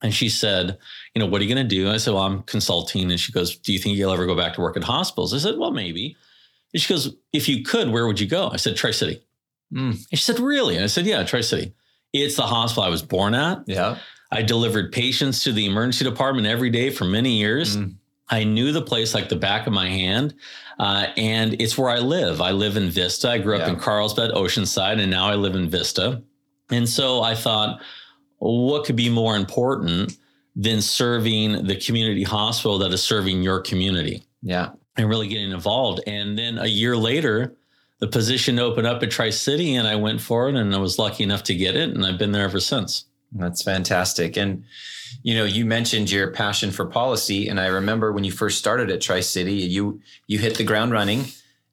And 0.03 0.15
she 0.15 0.29
said, 0.29 0.79
you 1.15 1.21
know, 1.21 1.27
what 1.27 1.41
are 1.41 1.45
you 1.45 1.53
going 1.55 1.69
to 1.69 1.75
do? 1.77 1.91
I 1.91 1.97
said, 1.97 2.15
well, 2.15 2.23
I'm 2.23 2.43
consulting. 2.45 3.11
And 3.11 3.19
she 3.19 3.33
goes, 3.33 3.57
do 3.59 3.73
you 3.73 3.79
think 3.79 3.97
you'll 3.97 4.13
ever 4.13 4.27
go 4.27 4.37
back 4.37 4.55
to 4.55 4.61
work 4.61 4.77
in 4.77 4.83
hospitals? 4.83 5.35
I 5.35 5.39
said, 5.39 5.59
well, 5.59 5.73
maybe. 5.73 6.17
And 6.73 6.81
she 6.81 6.93
goes, 6.93 7.17
if 7.33 7.49
you 7.49 7.65
could, 7.65 7.91
where 7.91 8.07
would 8.07 8.21
you 8.21 8.27
go? 8.29 8.49
I 8.53 8.57
said, 8.59 8.77
Tri 8.77 8.93
City. 8.93 9.21
Mm. 9.73 9.91
And 10.11 10.19
she 10.19 10.25
said, 10.25 10.39
really? 10.39 10.77
And 10.77 10.85
I 10.85 10.87
said, 10.87 11.05
yeah, 11.07 11.25
Tri 11.25 11.41
City. 11.41 11.75
It's 12.13 12.37
the 12.37 12.43
hospital 12.43 12.85
I 12.85 12.89
was 12.89 13.03
born 13.03 13.35
at. 13.35 13.65
Yeah. 13.67 13.99
I 14.31 14.43
delivered 14.43 14.93
patients 14.93 15.43
to 15.45 15.53
the 15.53 15.67
emergency 15.67 16.05
department 16.05 16.47
every 16.47 16.71
day 16.71 16.91
for 16.91 17.05
many 17.05 17.33
years. 17.33 17.77
Mm. 17.77 17.95
I 18.31 18.45
knew 18.45 18.73
the 18.73 18.83
place 18.83 19.15
like 19.15 19.29
the 19.31 19.37
back 19.37 19.67
of 19.67 19.73
my 19.73 19.89
hand. 19.89 20.35
Uh, 20.79 21.07
and 21.17 21.61
it's 21.61 21.77
where 21.77 21.91
I 21.91 21.99
live. 21.99 22.41
I 22.41 22.53
live 22.53 22.77
in 22.77 22.89
Vista. 22.89 23.31
I 23.31 23.39
grew 23.39 23.57
up 23.57 23.67
Yeah. 23.67 23.71
in 23.73 23.81
Carlsbad, 23.81 24.31
Oceanside, 24.31 25.01
and 25.01 25.11
now 25.11 25.27
I 25.27 25.35
live 25.35 25.57
in 25.57 25.69
Vista. 25.69 26.23
And 26.71 26.89
so 26.89 27.21
I 27.23 27.35
thought, 27.35 27.81
what 28.39 28.85
could 28.85 28.97
be 28.97 29.09
more 29.09 29.37
important 29.37 30.17
than 30.57 30.81
serving 30.83 31.65
the 31.67 31.77
community 31.77 32.23
hospital 32.25 32.79
that 32.79 32.93
is 32.93 33.03
serving 33.03 33.43
your 33.43 33.61
community 33.61 34.23
Yeah. 34.43 34.71
and 34.97 35.09
really 35.09 35.29
getting 35.29 35.51
involved? 35.53 36.01
And 36.07 36.39
then 36.39 36.59
a 36.59 36.67
year 36.67 36.97
later, 36.97 37.55
the 38.01 38.07
position 38.09 38.59
opened 38.59 38.87
up 38.87 39.03
at 39.03 39.11
Tri 39.11 39.31
City, 39.31 39.75
and 39.75 39.87
I 39.89 39.97
went 39.97 40.21
for 40.21 40.49
it, 40.49 40.55
and 40.55 40.75
I 40.75 40.79
was 40.79 40.99
lucky 40.99 41.25
enough 41.25 41.43
to 41.45 41.55
get 41.55 41.75
it, 41.77 41.91
and 41.91 42.07
I've 42.07 42.19
been 42.19 42.33
there 42.33 42.45
ever 42.45 42.61
since. 42.61 43.05
That's 43.33 43.63
fantastic. 43.63 44.37
And 44.37 44.65
you 45.23 45.35
know, 45.35 45.45
you 45.45 45.65
mentioned 45.65 46.11
your 46.11 46.31
passion 46.31 46.71
for 46.71 46.85
policy, 46.87 47.49
and 47.49 47.59
I 47.59 47.67
remember 47.67 48.13
when 48.13 48.25
you 48.25 48.31
first 48.31 48.59
started 48.59 48.91
at 48.91 49.01
Tri 49.01 49.21
City, 49.21 49.55
you 49.55 50.01
you 50.27 50.39
hit 50.39 50.57
the 50.57 50.65
ground 50.65 50.93
running, 50.93 51.25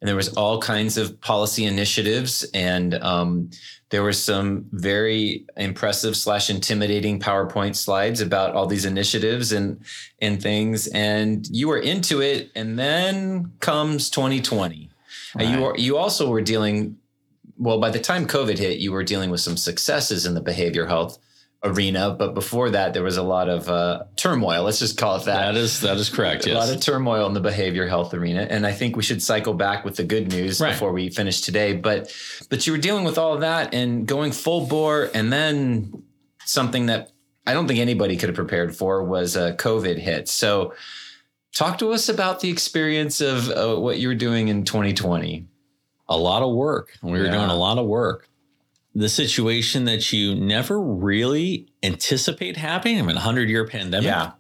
and 0.02 0.08
there 0.08 0.16
was 0.16 0.30
all 0.36 0.60
kinds 0.62 0.98
of 0.98 1.20
policy 1.22 1.66
initiatives, 1.66 2.44
and 2.54 2.96
um, 2.96 3.50
there 3.90 4.04
were 4.04 4.14
some 4.14 4.66
very 4.72 5.46
impressive 5.58 6.16
slash 6.18 6.50
intimidating 6.50 7.20
PowerPoint 7.20 7.76
slides 7.76 8.22
about 8.22 8.54
all 8.56 8.68
these 8.68 8.86
initiatives 8.86 9.52
and 9.52 9.80
and 10.20 10.42
things, 10.42 10.88
and 10.88 11.48
you 11.50 11.68
were 11.68 11.80
into 11.80 12.22
it, 12.22 12.52
and 12.56 12.78
then 12.78 13.52
comes 13.60 14.10
2020. 14.10 14.90
Uh, 15.40 15.44
you 15.44 15.50
Right. 15.56 15.62
were, 15.62 15.78
you 15.78 15.98
also 15.98 16.30
were 16.30 16.42
dealing 16.42 16.98
well 17.58 17.80
by 17.80 17.90
the 17.90 18.00
time 18.00 18.28
covid 18.28 18.58
hit 18.58 18.80
you 18.80 18.92
were 18.92 19.04
dealing 19.04 19.30
with 19.30 19.40
some 19.40 19.56
successes 19.56 20.26
in 20.26 20.34
the 20.34 20.42
behavior 20.42 20.88
health 20.88 21.18
arena 21.64 22.12
but 22.12 22.34
before 22.36 22.70
that 22.70 22.94
there 22.94 23.02
was 23.02 23.18
a 23.18 23.24
lot 23.24 23.50
of 23.50 23.68
uh, 23.70 24.04
turmoil 24.16 24.64
let's 24.64 24.78
just 24.80 24.98
call 24.98 25.16
it 25.16 25.26
that 25.26 25.54
That 25.54 25.56
is 25.56 25.82
that 25.82 25.98
is 25.98 26.10
correct. 26.10 26.46
a 26.46 26.50
Yes. 26.50 26.58
lot 26.68 26.76
of 26.76 26.80
turmoil 26.82 27.26
in 27.26 27.34
the 27.34 27.40
behavior 27.40 27.88
health 27.88 28.14
arena 28.14 28.46
and 28.50 28.68
i 28.68 28.72
think 28.72 28.96
we 28.96 29.02
should 29.02 29.22
cycle 29.24 29.54
back 29.56 29.84
with 29.84 29.96
the 29.96 30.04
good 30.04 30.28
news 30.32 30.62
Right. 30.62 30.72
before 30.74 30.92
we 30.92 31.10
finish 31.10 31.42
today 31.42 31.74
but 31.76 32.14
but 32.50 32.68
you 32.68 32.74
were 32.74 32.78
dealing 32.80 33.04
with 33.04 33.18
all 33.18 33.34
of 33.34 33.42
that 33.42 33.74
and 33.74 34.06
going 34.06 34.32
full 34.32 34.68
bore 34.68 35.10
and 35.16 35.34
then 35.34 36.04
something 36.46 36.86
that 36.86 37.12
i 37.48 37.54
don't 37.54 37.68
think 37.68 37.80
anybody 37.80 38.16
could 38.16 38.30
have 38.30 38.36
prepared 38.36 38.76
for 38.76 39.04
was 39.04 39.36
uh, 39.36 39.56
covid 39.56 39.98
hit 39.98 40.28
so 40.30 40.74
talk 41.52 41.80
to 41.80 41.92
us 41.94 42.10
about 42.10 42.42
the 42.42 42.50
experience 42.50 43.22
of 43.22 43.50
uh, 43.50 43.76
what 43.80 43.98
you 43.98 44.08
were 44.08 44.14
doing 44.16 44.50
in 44.50 44.64
2020 44.66 45.48
a 46.08 46.16
lot 46.18 46.44
of 46.44 46.54
work. 46.54 46.92
We 47.02 47.14
were 47.14 47.26
Yeah. 47.26 47.32
doing 47.32 47.50
a 47.50 47.56
lot 47.56 47.80
of 47.80 47.88
work. 47.88 48.30
The 48.98 49.10
situation 49.10 49.84
that 49.86 50.14
you 50.14 50.34
never 50.36 50.80
really 50.82 51.68
anticipate 51.84 52.56
happening, 52.56 52.98
I 52.98 53.02
mean, 53.02 53.18
a 53.18 53.20
hundred 53.22 53.50
year 53.50 53.68
pandemic. 53.68 54.06
yeah 54.06 54.32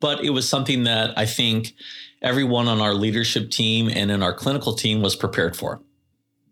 But 0.00 0.24
it 0.24 0.30
was 0.30 0.48
something 0.48 0.84
that 0.84 1.18
I 1.18 1.26
think 1.26 1.74
everyone 2.22 2.68
on 2.68 2.80
our 2.80 2.94
leadership 2.94 3.50
team 3.50 3.88
and 3.92 4.10
in 4.10 4.22
our 4.22 4.32
clinical 4.32 4.72
team 4.74 5.02
was 5.02 5.16
prepared 5.16 5.56
for. 5.56 5.82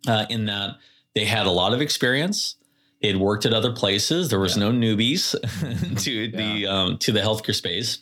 Uh, 0.09 0.27
in 0.29 0.47
that 0.47 0.77
they 1.15 1.25
had 1.25 1.47
a 1.47 1.51
lot 1.51 1.73
of 1.73 1.81
experience. 1.81 2.57
They 3.03 3.09
had 3.09 3.17
worked 3.19 3.45
at 3.47 3.53
other 3.53 3.73
places. 3.73 4.29
There 4.29 4.41
was 4.41 4.57
Yeah. 4.57 4.69
no 4.69 4.73
newbies 4.73 5.33
to 6.05 6.29
the 6.31 6.67
um, 6.67 6.99
to 6.99 7.13
the 7.13 7.21
healthcare 7.21 7.55
space. 7.55 7.99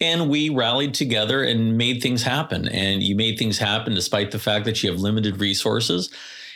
And 0.00 0.28
we 0.28 0.48
rallied 0.48 0.94
together 0.94 1.44
and 1.44 1.76
made 1.78 2.02
things 2.02 2.22
happen. 2.24 2.66
And 2.66 3.02
you 3.02 3.14
made 3.14 3.38
things 3.38 3.58
happen 3.58 3.94
despite 3.94 4.30
the 4.32 4.38
fact 4.38 4.64
that 4.64 4.82
you 4.82 4.90
have 4.90 5.00
limited 5.00 5.38
resources. 5.38 6.10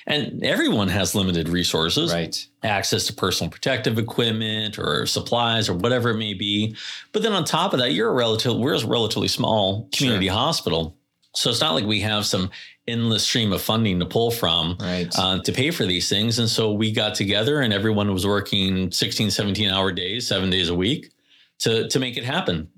And 0.09 0.45
everyone 0.45 0.89
has 0.89 1.15
limited 1.17 1.49
resources 1.49 2.13
right 2.13 2.47
access 2.63 3.07
to 3.07 3.13
personal 3.13 3.51
protective 3.51 3.99
equipment 3.99 4.79
or 4.79 5.07
supplies 5.07 5.69
or 5.69 5.75
whatever 5.75 6.11
it 6.11 6.17
may 6.17 6.35
be. 6.35 6.77
But 7.13 7.23
then 7.23 7.33
on 7.33 7.45
top 7.45 7.73
of 7.73 7.79
that, 7.81 7.93
you're 7.93 8.11
a 8.11 8.15
relative, 8.15 8.57
we're 8.57 8.75
a 8.75 8.87
relatively 8.87 9.29
small 9.29 9.89
community 9.93 10.29
hospital. 10.29 10.97
So 11.35 11.51
it's 11.51 11.61
not 11.61 11.75
like 11.75 11.85
we 11.85 12.01
have 12.01 12.25
some 12.25 12.51
endless 12.89 13.25
stream 13.25 13.53
of 13.53 13.61
funding 13.61 13.99
to 14.01 14.07
pull 14.07 14.31
from 14.31 14.77
Right. 14.81 15.09
uh, 15.19 15.41
to 15.43 15.53
pay 15.53 15.71
for 15.71 15.85
these 15.87 16.09
things. 16.09 16.39
And 16.39 16.49
so 16.49 16.73
we 16.73 16.93
got 16.93 17.15
together 17.15 17.61
and 17.61 17.73
everyone 17.73 18.13
was 18.13 18.27
working 18.27 18.91
16, 18.93 19.31
17 19.31 19.69
hour 19.71 19.91
days, 19.93 20.27
seven 20.27 20.51
days 20.51 20.69
a 20.69 20.75
week 20.75 21.11
to, 21.61 21.89
to 21.89 21.99
make 21.99 22.17
it 22.17 22.25
happen. 22.25 22.71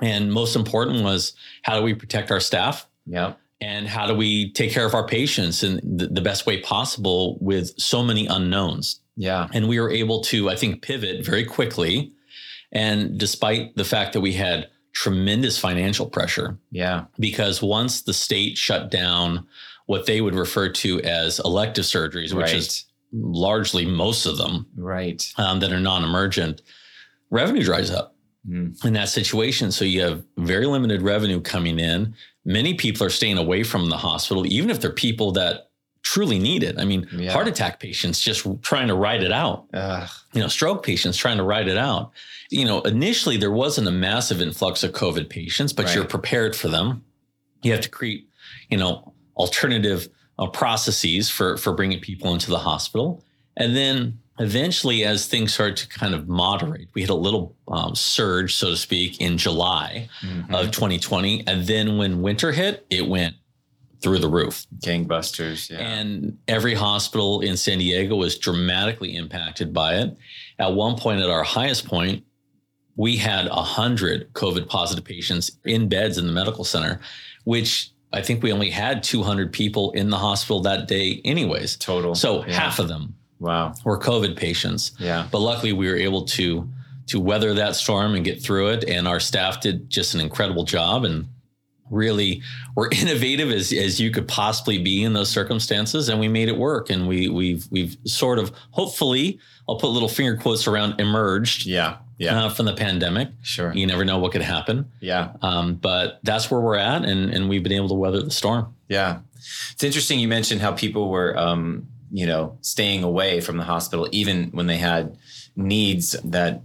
And 0.00 0.32
most 0.32 0.54
important 0.56 1.02
was 1.02 1.32
how 1.62 1.76
do 1.76 1.82
we 1.82 1.92
protect 1.94 2.30
our 2.30 2.40
staff? 2.40 2.86
Yep. 3.06 3.38
And 3.60 3.88
how 3.88 4.06
do 4.06 4.14
we 4.14 4.52
take 4.52 4.70
care 4.70 4.86
of 4.86 4.94
our 4.94 5.06
patients 5.06 5.64
in 5.64 5.80
the, 5.82 6.20
best 6.20 6.46
way 6.46 6.60
possible 6.60 7.38
with 7.40 7.78
so 7.78 8.02
many 8.04 8.26
unknowns? 8.26 9.00
Yeah. 9.16 9.48
And 9.52 9.68
we 9.68 9.80
were 9.80 9.90
able 9.90 10.20
to, 10.24 10.48
I 10.48 10.54
think, 10.54 10.80
pivot 10.82 11.24
very 11.24 11.44
quickly. 11.44 12.12
And 12.70 13.18
despite 13.18 13.74
the 13.74 13.84
fact 13.84 14.12
that 14.12 14.20
we 14.20 14.32
had 14.34 14.68
tremendous 14.92 15.58
financial 15.58 16.06
pressure, 16.06 16.56
Yeah. 16.70 17.06
because 17.18 17.60
once 17.60 18.02
the 18.02 18.14
state 18.14 18.56
shut 18.56 18.90
down 18.90 19.46
what 19.86 20.06
they 20.06 20.20
would 20.20 20.34
refer 20.34 20.68
to 20.68 21.00
as 21.02 21.40
elective 21.40 21.84
surgeries, 21.84 22.32
which 22.32 22.46
right. 22.52 22.54
is 22.54 22.84
largely 23.12 23.86
most 23.86 24.26
of 24.26 24.36
them 24.36 24.66
right. 24.76 25.32
um, 25.36 25.60
that 25.60 25.72
are 25.72 25.80
non 25.80 26.04
emergent, 26.04 26.62
revenue 27.30 27.64
dries 27.64 27.90
up 27.90 28.14
Mm. 28.48 28.82
in 28.84 28.92
that 28.94 29.08
situation. 29.08 29.72
So 29.72 29.84
you 29.84 30.00
have 30.02 30.24
very 30.38 30.64
limited 30.64 31.02
revenue 31.02 31.40
coming 31.40 31.78
in. 31.78 32.14
Many 32.48 32.72
people 32.74 33.06
are 33.06 33.10
staying 33.10 33.36
away 33.38 33.62
from 33.62 33.90
the 33.90 33.98
hospital, 33.98 34.46
even 34.46 34.70
if 34.70 34.80
they're 34.80 34.90
people 34.90 35.32
that 35.32 35.68
truly 36.02 36.38
need 36.38 36.62
it. 36.62 36.78
I 36.78 36.84
mean, 36.86 37.06
Yeah. 37.12 37.32
heart 37.32 37.46
attack 37.46 37.78
patients 37.78 38.20
just 38.22 38.46
trying 38.62 38.88
to 38.88 38.94
ride 38.94 39.22
it 39.22 39.32
out 39.32 39.66
Ugh. 39.74 40.08
you 40.32 40.40
know, 40.40 40.48
stroke 40.48 40.82
patients 40.82 41.16
trying 41.18 41.36
to 41.36 41.42
ride 41.42 41.68
it 41.68 41.76
out. 41.76 42.12
You 42.50 42.64
know, 42.64 42.80
initially 42.82 43.36
there 43.36 43.50
wasn't 43.50 43.86
a 43.88 43.90
massive 43.92 44.40
influx 44.40 44.82
of 44.82 44.92
COVID 44.92 45.28
patients, 45.28 45.74
but 45.74 45.84
Right. 45.86 45.94
you're 45.94 46.04
prepared 46.06 46.56
for 46.56 46.68
them. 46.68 47.02
You 47.62 47.72
have 47.72 47.82
to 47.82 47.90
create, 47.90 48.26
you 48.70 48.78
know, 48.78 49.12
alternative 49.36 50.08
uh, 50.38 50.46
processes 50.46 51.28
for 51.28 51.56
for 51.58 51.72
bringing 51.74 52.00
people 52.00 52.32
into 52.32 52.48
the 52.48 52.60
hospital, 52.60 53.22
and 53.56 53.76
then 53.76 54.20
eventually, 54.38 55.04
as 55.04 55.26
things 55.26 55.52
started 55.54 55.76
to 55.78 55.88
kind 55.88 56.14
of 56.14 56.28
moderate, 56.28 56.88
we 56.94 57.00
had 57.00 57.10
a 57.10 57.14
little 57.14 57.54
um, 57.68 57.94
surge, 57.94 58.54
so 58.54 58.70
to 58.70 58.76
speak, 58.76 59.20
in 59.20 59.36
July 59.38 60.08
Mhm. 60.22 60.54
of 60.54 60.70
2020, 60.70 61.44
and 61.46 61.66
then 61.66 61.96
when 61.98 62.22
winter 62.22 62.52
hit, 62.52 62.86
it 62.90 63.06
went 63.08 63.34
through 64.00 64.18
the 64.18 64.28
roof. 64.28 64.64
Gangbusters. 64.80 65.70
Yeah. 65.70 65.78
And 65.78 66.38
every 66.46 66.74
hospital 66.74 67.40
in 67.40 67.56
San 67.56 67.78
Diego 67.78 68.14
was 68.14 68.38
dramatically 68.38 69.16
impacted 69.16 69.72
by 69.72 69.96
it. 69.96 70.16
At 70.60 70.74
one 70.74 70.96
point, 70.96 71.20
at 71.20 71.28
our 71.28 71.42
highest 71.42 71.84
point, 71.84 72.22
we 72.94 73.16
had 73.16 73.48
100 73.50 74.32
COVID 74.34 74.68
positive 74.68 75.04
patients 75.04 75.50
in 75.64 75.88
beds 75.88 76.16
in 76.16 76.26
the 76.26 76.32
medical 76.32 76.62
center, 76.64 77.00
which 77.44 77.90
I 78.12 78.22
think 78.22 78.42
we 78.42 78.52
only 78.52 78.70
had 78.70 79.02
200 79.02 79.52
people 79.52 79.90
in 79.92 80.10
the 80.10 80.16
hospital 80.16 80.60
that 80.62 80.86
day, 80.88 81.20
anyways. 81.24 81.76
Total. 81.76 82.14
So 82.14 82.44
Yeah. 82.46 82.54
half 82.54 82.78
of 82.78 82.88
them 82.88 83.14
Wow. 83.40 83.74
were 83.84 83.98
COVID 83.98 84.36
patients. 84.36 84.92
Yeah. 84.98 85.26
But 85.30 85.38
luckily, 85.40 85.72
we 85.72 85.88
were 85.88 85.96
able 85.96 86.24
to 86.26 86.68
to 87.08 87.18
weather 87.20 87.54
that 87.54 87.74
storm 87.74 88.14
and 88.14 88.24
get 88.24 88.42
through 88.42 88.68
it. 88.68 88.84
And 88.84 89.08
our 89.08 89.18
staff 89.18 89.62
did 89.62 89.88
just 89.88 90.14
an 90.14 90.20
incredible 90.20 90.64
job 90.64 91.04
and 91.04 91.26
really 91.90 92.42
were 92.76 92.90
innovative 93.00 93.50
as, 93.50 93.72
as 93.72 93.98
you 93.98 94.10
could 94.10 94.28
possibly 94.28 94.78
be 94.82 95.04
in 95.04 95.14
those 95.14 95.30
circumstances. 95.30 96.08
And 96.10 96.20
we 96.20 96.28
made 96.28 96.48
it 96.48 96.56
work. 96.58 96.90
And 96.90 97.08
we 97.08 97.28
we've 97.28 97.66
we've 97.70 97.96
sort 98.04 98.38
of 98.38 98.52
hopefully 98.72 99.38
I'll 99.68 99.78
put 99.78 99.88
little 99.88 100.08
finger 100.08 100.36
quotes 100.36 100.66
around 100.66 101.00
emerged 101.00 101.66
Yeah. 101.66 101.96
Yeah. 102.18 102.44
uh, 102.46 102.48
from 102.50 102.66
the 102.66 102.74
pandemic. 102.74 103.28
sure. 103.42 103.72
You 103.72 103.86
never 103.86 104.04
know 104.04 104.18
what 104.18 104.32
could 104.32 104.42
happen. 104.42 104.90
Yeah. 105.00 105.32
Um, 105.40 105.74
but 105.76 106.18
that's 106.24 106.50
where 106.50 106.60
we're 106.60 106.76
at, 106.76 107.04
and 107.04 107.30
and 107.30 107.48
we've 107.48 107.62
been 107.62 107.72
able 107.72 107.88
to 107.88 107.94
weather 107.94 108.20
the 108.22 108.30
storm. 108.30 108.74
Yeah. 108.88 109.20
It's 109.72 109.84
interesting 109.84 110.18
you 110.18 110.26
mentioned 110.28 110.60
how 110.60 110.72
people 110.72 111.08
were, 111.10 111.38
um, 111.38 111.86
you 112.10 112.26
know, 112.26 112.58
staying 112.60 113.02
away 113.02 113.40
from 113.40 113.56
the 113.56 113.64
hospital, 113.64 114.08
even 114.12 114.50
when 114.50 114.66
they 114.66 114.76
had 114.76 115.16
needs 115.56 116.12
that 116.24 116.62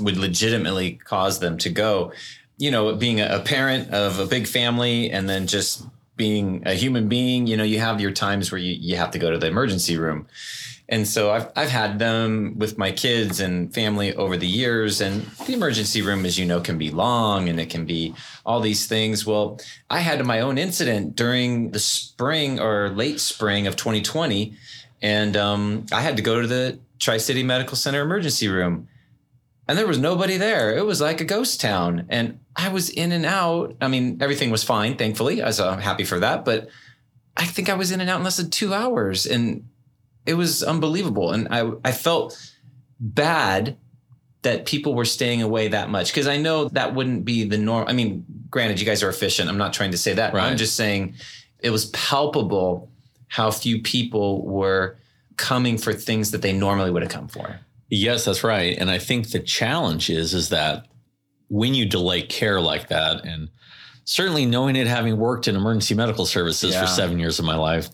would 0.00 0.16
legitimately 0.16 0.94
cause 1.04 1.38
them 1.38 1.58
to 1.58 1.70
go. 1.70 2.12
You 2.58 2.70
know, 2.70 2.94
being 2.94 3.20
a, 3.20 3.40
parent 3.40 3.90
of 3.90 4.18
a 4.18 4.26
big 4.26 4.46
family 4.46 5.10
and 5.10 5.28
then 5.28 5.46
just 5.46 5.84
being 6.16 6.62
a 6.66 6.74
human 6.74 7.08
being, 7.08 7.46
you 7.46 7.56
know, 7.56 7.64
you 7.64 7.80
have 7.80 8.00
your 8.00 8.10
times 8.10 8.52
where 8.52 8.60
you, 8.60 8.72
you 8.72 8.96
have 8.96 9.10
to 9.12 9.18
go 9.18 9.30
to 9.30 9.38
the 9.38 9.46
emergency 9.46 9.96
room. 9.96 10.26
And 10.88 11.08
so 11.08 11.30
I've, 11.30 11.50
I've 11.56 11.70
had 11.70 11.98
them 11.98 12.58
with 12.58 12.76
my 12.76 12.92
kids 12.92 13.40
and 13.40 13.72
family 13.72 14.14
over 14.14 14.36
the 14.36 14.46
years. 14.46 15.00
And 15.00 15.22
the 15.46 15.54
emergency 15.54 16.02
room, 16.02 16.26
as 16.26 16.38
you 16.38 16.44
know, 16.44 16.60
can 16.60 16.76
be 16.76 16.90
long 16.90 17.48
and 17.48 17.58
it 17.58 17.70
can 17.70 17.86
be 17.86 18.14
all 18.44 18.60
these 18.60 18.86
things. 18.86 19.24
Well, 19.24 19.58
I 19.88 20.00
had 20.00 20.24
my 20.26 20.40
own 20.40 20.58
incident 20.58 21.16
during 21.16 21.70
the 21.70 21.78
spring 21.78 22.60
or 22.60 22.90
late 22.90 23.20
spring 23.20 23.66
of 23.66 23.76
2020. 23.76 24.54
And 25.00 25.36
um, 25.36 25.86
I 25.92 26.02
had 26.02 26.16
to 26.18 26.22
go 26.22 26.42
to 26.42 26.46
the 26.46 26.78
Tri 26.98 27.16
City 27.16 27.42
Medical 27.42 27.76
Center 27.76 28.02
emergency 28.02 28.48
room. 28.48 28.88
And 29.68 29.78
there 29.78 29.86
was 29.86 29.98
nobody 29.98 30.36
there. 30.36 30.76
It 30.76 30.84
was 30.84 31.00
like 31.00 31.20
a 31.20 31.24
ghost 31.24 31.60
town. 31.60 32.06
And 32.08 32.40
I 32.56 32.68
was 32.68 32.90
in 32.90 33.12
and 33.12 33.24
out. 33.24 33.76
I 33.80 33.88
mean, 33.88 34.18
everything 34.20 34.50
was 34.50 34.64
fine, 34.64 34.96
thankfully. 34.96 35.40
I 35.40 35.46
was 35.46 35.60
uh, 35.60 35.76
happy 35.76 36.04
for 36.04 36.18
that. 36.20 36.44
But 36.44 36.68
I 37.36 37.44
think 37.44 37.68
I 37.68 37.74
was 37.74 37.92
in 37.92 38.00
and 38.00 38.10
out 38.10 38.18
in 38.18 38.24
less 38.24 38.38
than 38.38 38.50
two 38.50 38.74
hours. 38.74 39.26
And 39.26 39.68
it 40.26 40.34
was 40.34 40.62
unbelievable. 40.62 41.32
And 41.32 41.48
I, 41.50 41.70
I 41.84 41.92
felt 41.92 42.52
bad 42.98 43.76
that 44.42 44.66
people 44.66 44.94
were 44.94 45.04
staying 45.04 45.40
away 45.40 45.68
that 45.68 45.88
much 45.88 46.12
because 46.12 46.26
I 46.26 46.36
know 46.36 46.68
that 46.70 46.94
wouldn't 46.94 47.24
be 47.24 47.44
the 47.44 47.58
norm. 47.58 47.86
I 47.88 47.92
mean, 47.92 48.24
granted, 48.50 48.80
you 48.80 48.86
guys 48.86 49.02
are 49.02 49.08
efficient. 49.08 49.48
I'm 49.48 49.58
not 49.58 49.72
trying 49.72 49.92
to 49.92 49.98
say 49.98 50.14
that. 50.14 50.34
Right. 50.34 50.44
I'm 50.44 50.56
just 50.56 50.74
saying 50.74 51.14
it 51.60 51.70
was 51.70 51.86
palpable 51.86 52.90
how 53.28 53.50
few 53.50 53.80
people 53.80 54.44
were 54.44 54.98
coming 55.36 55.78
for 55.78 55.92
things 55.92 56.32
that 56.32 56.42
they 56.42 56.52
normally 56.52 56.90
would 56.90 57.02
have 57.02 57.10
come 57.10 57.28
for. 57.28 57.60
Yes, 57.94 58.24
that's 58.24 58.42
right. 58.42 58.76
And 58.78 58.90
I 58.90 58.96
think 58.98 59.30
the 59.30 59.38
challenge 59.38 60.08
is 60.08 60.32
is 60.32 60.48
that 60.48 60.86
when 61.48 61.74
you 61.74 61.84
delay 61.84 62.22
care 62.22 62.58
like 62.58 62.88
that, 62.88 63.26
and 63.26 63.50
certainly 64.04 64.46
knowing 64.46 64.76
it, 64.76 64.86
having 64.86 65.18
worked 65.18 65.46
in 65.46 65.56
emergency 65.56 65.94
medical 65.94 66.24
services 66.24 66.72
Yeah. 66.72 66.80
for 66.80 66.86
seven 66.86 67.18
years 67.18 67.38
of 67.38 67.44
my 67.44 67.54
life, 67.56 67.90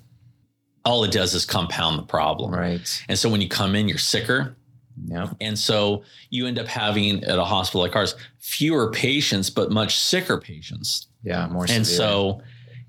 all 0.85 1.03
it 1.03 1.11
does 1.11 1.35
is 1.35 1.45
compound 1.45 1.99
the 1.99 2.05
problem. 2.05 2.53
Right. 2.53 3.05
And 3.09 3.19
so 3.19 3.29
when 3.29 3.41
you 3.41 3.49
come 3.49 3.75
in, 3.75 3.89
you're 3.89 3.99
sicker. 3.99 4.57
Yeah. 5.05 5.31
And 5.41 5.59
so 5.59 6.05
you 6.31 6.47
end 6.47 6.61
up 6.61 6.69
having 6.69 7.25
at 7.25 7.39
a 7.39 7.45
hospital 7.45 7.81
like 7.81 7.97
ours 7.97 8.15
fewer 8.39 8.93
patients, 8.93 9.51
but 9.51 9.73
much 9.73 9.99
sicker 9.99 10.39
patients. 10.39 11.09
Yeah. 11.25 11.49
More 11.49 11.65
And 11.69 11.85
severe. 11.85 11.97
so 11.97 12.43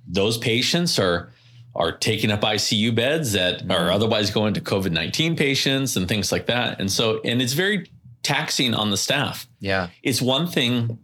those 0.08 0.38
patients 0.38 1.00
are 1.00 1.32
are 1.80 1.92
taking 1.94 2.30
up 2.30 2.42
ICU 2.42 2.94
beds 2.94 3.32
that 3.32 3.60
Mm-hmm. 3.62 3.72
are 3.72 3.92
otherwise 3.92 4.30
going 4.32 4.54
to 4.54 4.62
COVID 4.62 4.92
19 4.92 5.36
patients 5.36 5.96
and 5.98 6.08
things 6.08 6.32
like 6.32 6.46
that. 6.48 6.80
And 6.80 6.92
so, 6.92 7.22
and 7.26 7.42
it's 7.42 7.54
very 7.54 7.90
taxing 8.22 8.74
on 8.76 8.92
the 8.92 8.98
staff. 8.98 9.48
yeah. 9.60 9.88
It's 10.04 10.22
one 10.22 10.46
thing 10.46 11.00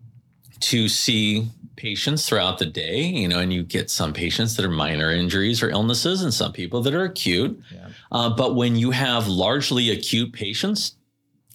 to 0.60 0.88
see 0.90 1.48
patients 1.78 2.28
throughout 2.28 2.58
the 2.60 2.66
day, 2.66 3.04
you 3.04 3.28
know, 3.28 3.40
and 3.40 3.52
you 3.52 3.64
get 3.64 3.90
some 3.90 4.14
patients 4.14 4.56
that 4.56 4.66
are 4.66 4.70
minor 4.70 5.12
injuries 5.12 5.62
or 5.64 5.70
illnesses 5.70 6.22
and 6.24 6.34
some 6.34 6.52
people 6.54 6.82
that 6.82 6.94
are 6.94 7.04
acute. 7.04 7.60
Yeah. 7.74 7.88
Uh, 8.12 8.30
but 8.36 8.56
when 8.56 8.76
you 8.76 8.92
have 8.92 9.28
largely 9.28 9.92
acute 9.92 10.32
patients 10.34 10.96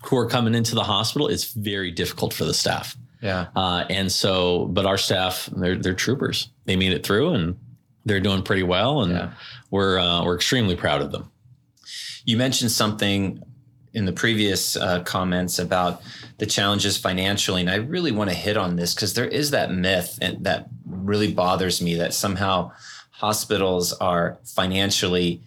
who 0.04 0.16
are 0.16 0.26
coming 0.28 0.54
into 0.54 0.74
the 0.74 0.82
hospital, 0.84 1.28
it's 1.28 1.52
very 1.52 1.90
difficult 1.90 2.32
for 2.34 2.44
the 2.44 2.54
staff. 2.54 2.96
Yeah. 3.22 3.46
Uh, 3.56 3.84
and 3.90 4.10
so, 4.12 4.66
but 4.66 4.86
our 4.86 4.98
staff, 4.98 5.48
they're, 5.54 5.76
they're 5.76 5.94
troopers. 5.94 6.48
They 6.66 6.76
made 6.76 6.92
it 6.92 7.04
through 7.04 7.34
and 7.34 7.58
they're 8.04 8.20
doing 8.20 8.42
pretty 8.42 8.62
well. 8.62 9.02
And 9.02 9.12
Yeah. 9.12 9.30
we're, 9.70 9.98
uh, 9.98 10.24
we're 10.24 10.36
extremely 10.36 10.76
proud 10.76 11.02
of 11.02 11.12
them. 11.12 11.30
You 12.24 12.36
mentioned 12.36 12.70
something 12.72 13.42
in 13.92 14.04
the 14.04 14.12
previous 14.12 14.76
uh, 14.76 15.02
comments 15.02 15.58
about 15.58 16.00
the 16.38 16.46
challenges 16.46 16.96
financially, 16.96 17.60
and 17.60 17.68
I 17.70 17.76
really 17.76 18.12
want 18.12 18.30
to 18.30 18.36
hit 18.36 18.56
on 18.56 18.76
this 18.76 18.94
because 18.94 19.14
there 19.14 19.26
is 19.26 19.50
that 19.50 19.72
myth 19.72 20.18
and 20.22 20.44
that 20.44 20.68
really 20.86 21.32
bothers 21.32 21.82
me 21.82 21.96
that 21.96 22.14
somehow 22.14 22.70
hospitals 23.10 23.92
are 23.94 24.38
financially 24.44 25.42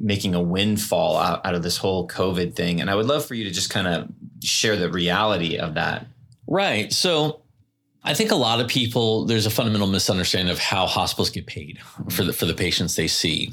making 0.00 0.34
a 0.34 0.40
windfall 0.40 1.16
out, 1.16 1.44
out 1.44 1.54
of 1.54 1.62
this 1.62 1.76
whole 1.76 2.06
COVID 2.08 2.54
thing. 2.54 2.80
And 2.80 2.88
I 2.88 2.94
would 2.94 3.06
love 3.06 3.24
for 3.26 3.34
you 3.34 3.44
to 3.44 3.50
just 3.50 3.70
kind 3.70 3.86
of 3.86 4.08
share 4.42 4.76
the 4.76 4.90
reality 4.90 5.58
of 5.58 5.74
that. 5.74 6.06
Right. 6.46 6.92
So 6.92 7.42
I 8.06 8.14
think 8.14 8.30
a 8.30 8.36
lot 8.36 8.60
of 8.60 8.68
people, 8.68 9.24
there's 9.24 9.46
a 9.46 9.50
fundamental 9.50 9.88
misunderstanding 9.88 10.52
of 10.52 10.60
how 10.60 10.86
hospitals 10.86 11.30
get 11.30 11.46
paid 11.46 11.80
for 12.10 12.22
the, 12.22 12.32
for 12.32 12.46
the 12.46 12.54
patients 12.54 12.94
they 12.94 13.08
see. 13.08 13.52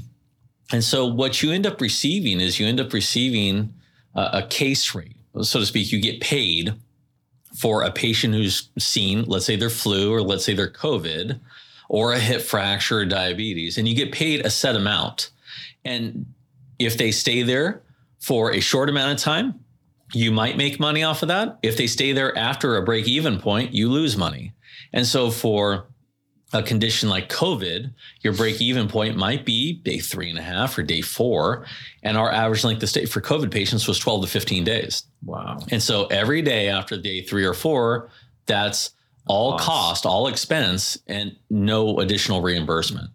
And 0.71 0.83
so 0.83 1.07
what 1.07 1.41
you 1.41 1.51
end 1.51 1.65
up 1.65 1.81
receiving 1.81 2.39
is 2.39 2.59
you 2.59 2.67
end 2.67 2.79
up 2.79 2.93
receiving 2.93 3.73
a, 4.13 4.29
a 4.33 4.47
case 4.47 4.93
rate, 4.93 5.17
so 5.41 5.59
to 5.59 5.65
speak. 5.65 5.91
You 5.91 5.99
get 5.99 6.21
paid 6.21 6.73
for 7.57 7.83
a 7.83 7.91
patient 7.91 8.35
who's 8.35 8.69
seen, 8.77 9.23
let's 9.23 9.45
say 9.45 9.55
their 9.55 9.71
flu 9.71 10.13
or 10.13 10.21
let's 10.21 10.45
say 10.45 10.53
their 10.53 10.69
COVID 10.69 11.39
or 11.89 12.13
a 12.13 12.19
hip 12.19 12.41
fracture 12.41 12.99
or 12.99 13.05
diabetes, 13.05 13.77
and 13.77 13.87
you 13.87 13.95
get 13.95 14.11
paid 14.11 14.45
a 14.45 14.49
set 14.51 14.75
amount. 14.75 15.31
And 15.83 16.27
if 16.79 16.97
they 16.97 17.11
stay 17.11 17.41
there 17.41 17.81
for 18.19 18.53
a 18.53 18.59
short 18.59 18.89
amount 18.89 19.13
of 19.13 19.17
time, 19.17 19.62
you 20.13 20.31
might 20.31 20.57
make 20.57 20.79
money 20.79 21.03
off 21.03 21.21
of 21.21 21.27
that. 21.29 21.57
If 21.63 21.77
they 21.77 21.87
stay 21.87 22.13
there 22.13 22.37
after 22.37 22.75
a 22.75 22.83
break 22.83 23.07
even 23.07 23.39
point, 23.39 23.73
you 23.73 23.89
lose 23.89 24.15
money. 24.15 24.53
And 24.91 25.05
so 25.05 25.31
for 25.31 25.87
a 26.53 26.61
condition 26.61 27.09
like 27.09 27.29
COVID, 27.29 27.91
your 28.21 28.33
break 28.33 28.61
even 28.61 28.87
point 28.87 29.17
might 29.17 29.43
be 29.43 29.73
day 29.73 29.97
three 29.97 30.29
and 30.29 30.37
a 30.37 30.43
half 30.43 30.77
or 30.77 30.83
day 30.83 31.01
four. 31.01 31.65
And 32.03 32.15
our 32.15 32.31
average 32.31 32.63
length 32.63 32.83
of 32.83 32.89
stay 32.89 33.05
for 33.05 33.21
COVID 33.21 33.51
patients 33.51 33.87
was 33.87 33.97
12 33.97 34.23
to 34.23 34.27
15 34.27 34.63
days. 34.63 35.03
Wow. 35.25 35.57
And 35.71 35.81
so 35.81 36.05
every 36.05 36.43
day 36.43 36.69
after 36.69 36.95
day 36.95 37.23
three 37.23 37.43
or 37.43 37.55
four, 37.55 38.09
that's 38.45 38.91
all 39.25 39.53
Cost. 39.53 39.65
cost, 39.65 40.05
all 40.05 40.27
expense, 40.27 40.97
and 41.07 41.35
no 41.49 41.99
additional 41.99 42.41
reimbursement. 42.41 43.09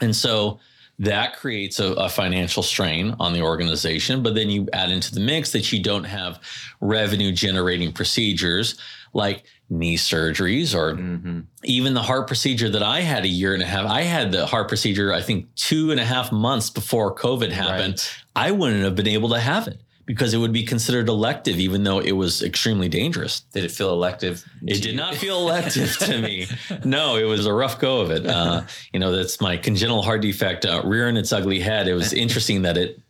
And 0.00 0.14
so 0.14 0.58
that 0.98 1.36
creates 1.36 1.78
a, 1.78 1.92
a 1.92 2.08
financial 2.08 2.62
strain 2.62 3.14
on 3.20 3.32
the 3.32 3.42
organization. 3.42 4.22
But 4.22 4.34
then 4.34 4.48
you 4.48 4.68
add 4.72 4.90
into 4.90 5.14
the 5.14 5.20
mix 5.20 5.52
that 5.52 5.70
you 5.72 5.82
don't 5.82 6.04
have 6.04 6.40
revenue 6.80 7.32
generating 7.32 7.92
procedures 7.92 8.78
like 9.12 9.44
knee 9.68 9.96
surgeries 9.96 10.74
or 10.74 10.96
hmm 10.96 11.40
even 11.64 11.94
the 11.94 12.02
heart 12.02 12.28
procedure 12.28 12.68
that 12.68 12.82
I 12.84 13.00
had 13.00 13.24
a 13.24 13.28
year 13.28 13.52
and 13.52 13.60
a 13.60 13.66
half. 13.66 13.86
I 13.86 14.02
had 14.02 14.30
the 14.30 14.46
heart 14.46 14.68
procedure, 14.68 15.12
I 15.12 15.20
think, 15.20 15.52
two 15.56 15.90
and 15.90 15.98
a 15.98 16.04
half 16.04 16.30
months 16.30 16.70
before 16.70 17.12
COVID 17.12 17.50
happened. 17.50 17.94
Right. 17.94 18.24
I 18.36 18.52
wouldn't 18.52 18.84
have 18.84 18.94
been 18.94 19.08
able 19.08 19.30
to 19.30 19.40
have 19.40 19.66
it 19.66 19.80
because 20.06 20.32
it 20.32 20.38
would 20.38 20.52
be 20.52 20.62
considered 20.62 21.08
elective, 21.08 21.58
even 21.58 21.82
though 21.84 21.98
it 21.98 22.12
was 22.12 22.42
extremely 22.42 22.88
dangerous. 22.88 23.40
Did 23.52 23.64
it 23.64 23.70
feel 23.72 23.90
elective? 23.90 24.44
It 24.66 24.82
did 24.82 24.96
not 24.96 25.14
feel 25.14 25.38
elective 25.38 25.96
to 25.98 26.20
me. 26.20 26.46
No, 26.84 27.16
it 27.16 27.24
was 27.24 27.44
a 27.46 27.52
rough 27.52 27.78
go 27.80 28.00
of 28.00 28.10
it. 28.10 28.24
Uh, 28.24 28.62
you 28.92 29.00
know, 29.00 29.10
that's 29.10 29.40
my 29.40 29.56
congenital 29.56 30.02
heart 30.02 30.22
defect 30.22 30.64
uh, 30.64 30.80
rearing 30.84 31.16
its 31.16 31.32
ugly 31.32 31.58
head. 31.60 31.88
It 31.88 31.94
was 31.94 32.12
interesting 32.12 32.62
that 32.62 32.76
it 32.78 33.00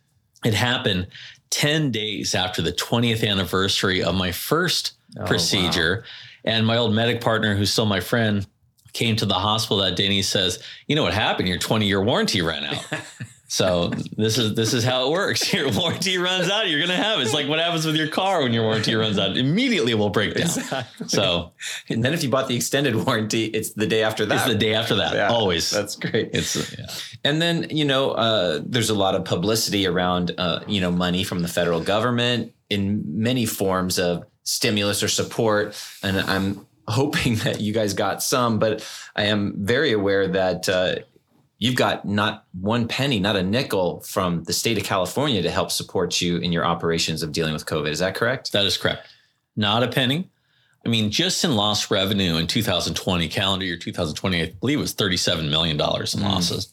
it 0.43 0.53
happened 0.53 1.07
10 1.51 1.91
days 1.91 2.35
after 2.35 2.61
the 2.61 2.71
20th 2.71 3.27
anniversary 3.27 4.03
of 4.03 4.13
my 4.15 4.31
first 4.31 4.93
Oh, 5.19 5.25
procedure. 5.25 6.03
And 6.43 6.67
my 6.67 6.77
old 6.77 6.93
medic 6.93 7.21
partner, 7.21 7.55
who's 7.55 7.71
still 7.71 7.85
my 7.85 8.01
friend, 8.01 8.45
came 8.93 9.15
to 9.15 9.25
the 9.25 9.33
hospital 9.35 9.77
that 9.77 9.95
day 9.95 10.03
and 10.03 10.13
he 10.13 10.21
says, 10.21 10.61
You 10.85 10.95
know 10.95 11.03
what 11.03 11.13
happened? 11.13 11.47
Your 11.47 11.57
20 11.57 11.87
year 11.87 12.01
warranty 12.03 12.41
ran 12.41 12.65
out. 12.65 12.85
So 13.49 13.87
this 14.17 14.37
is 14.37 14.55
this 14.55 14.73
is 14.73 14.83
how 14.83 15.07
it 15.07 15.11
works. 15.11 15.53
Your 15.57 15.71
warranty 15.71 16.17
runs 16.17 16.49
out, 16.49 16.67
you're 16.67 16.81
gonna 16.81 16.95
have 16.95 17.19
it. 17.19 17.23
It's 17.23 17.33
like 17.33 17.47
what 17.47 17.59
happens 17.59 17.85
with 17.85 17.95
your 17.95 18.09
car 18.09 18.41
when 18.43 18.51
your 18.53 18.63
warranty 18.63 18.93
runs 18.93 19.17
out. 19.17 19.37
Immediately 19.37 19.93
it 19.93 19.95
will 19.95 20.09
break 20.09 20.33
down. 20.33 20.43
Exactly. 20.43 21.07
So 21.07 21.53
and 21.89 22.03
then 22.03 22.13
if 22.13 22.23
you 22.23 22.29
bought 22.29 22.49
the 22.49 22.55
extended 22.57 22.95
warranty, 23.05 23.45
it's 23.45 23.71
the 23.71 23.87
day 23.87 24.03
after 24.03 24.25
that. 24.25 24.35
it's 24.35 24.45
the 24.45 24.55
day 24.55 24.73
after 24.73 24.95
that. 24.95 25.13
Yeah, 25.13 25.29
Always. 25.29 25.69
That's 25.69 25.95
great. 25.95 26.31
it's 26.33 26.77
yeah. 26.77 26.87
And 27.23 27.41
then, 27.41 27.67
you 27.69 27.85
know, 27.85 28.11
uh, 28.11 28.61
there's 28.65 28.89
a 28.89 28.93
lot 28.95 29.15
of 29.15 29.23
publicity 29.25 29.87
around, 29.87 30.33
uh, 30.37 30.59
you 30.67 30.81
know, 30.81 30.91
money 30.91 31.23
from 31.23 31.41
the 31.41 31.47
federal 31.47 31.81
government 31.81 32.53
in 32.69 33.03
many 33.05 33.45
forms 33.45 33.97
of 33.97 34.25
stimulus 34.43 35.01
or 35.03 35.07
support. 35.07 35.75
And 36.03 36.17
I'm 36.19 36.65
hoping 36.87 37.35
that 37.43 37.61
you 37.61 37.73
guys 37.73 37.93
got 37.93 38.21
some, 38.21 38.59
but 38.59 38.85
I 39.15 39.23
am 39.23 39.55
very 39.57 39.91
aware 39.93 40.27
that 40.27 40.69
uh, 40.69 40.95
you've 41.59 41.75
got 41.75 42.05
not 42.05 42.45
one 42.59 42.87
penny, 42.87 43.19
not 43.19 43.35
a 43.35 43.43
nickel 43.43 44.01
from 44.01 44.43
the 44.43 44.53
state 44.53 44.77
of 44.77 44.83
California 44.83 45.41
to 45.41 45.49
help 45.49 45.71
support 45.71 46.21
you 46.21 46.37
in 46.37 46.51
your 46.51 46.65
operations 46.65 47.23
of 47.23 47.31
dealing 47.31 47.53
with 47.53 47.65
COVID. 47.65 47.89
Is 47.89 47.99
that 47.99 48.15
correct? 48.15 48.51
That 48.51 48.65
is 48.65 48.77
correct. 48.77 49.07
Not 49.55 49.83
a 49.83 49.87
penny. 49.87 50.29
I 50.85 50.89
mean, 50.89 51.09
just 51.09 51.43
in 51.43 51.55
lost 51.55 51.89
revenue 51.91 52.37
in 52.37 52.47
2020, 52.47 53.27
calendar 53.27 53.65
year 53.65 53.77
2020, 53.77 54.41
I 54.41 54.53
believe 54.59 54.77
it 54.77 54.81
was 54.81 54.93
$37 54.93 55.49
million 55.49 55.75
in 55.75 55.81
Mm. 55.81 56.21
losses. 56.21 56.71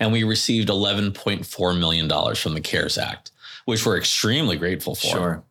And 0.00 0.12
we 0.12 0.24
received 0.24 0.68
$11.4 0.68 1.78
million 1.78 2.34
from 2.36 2.54
the 2.54 2.60
CARES 2.60 2.96
Act, 2.96 3.32
which 3.64 3.84
we're 3.84 3.98
extremely 3.98 4.56
grateful 4.56 4.94
for. 4.94 5.06
Sure. 5.06 5.44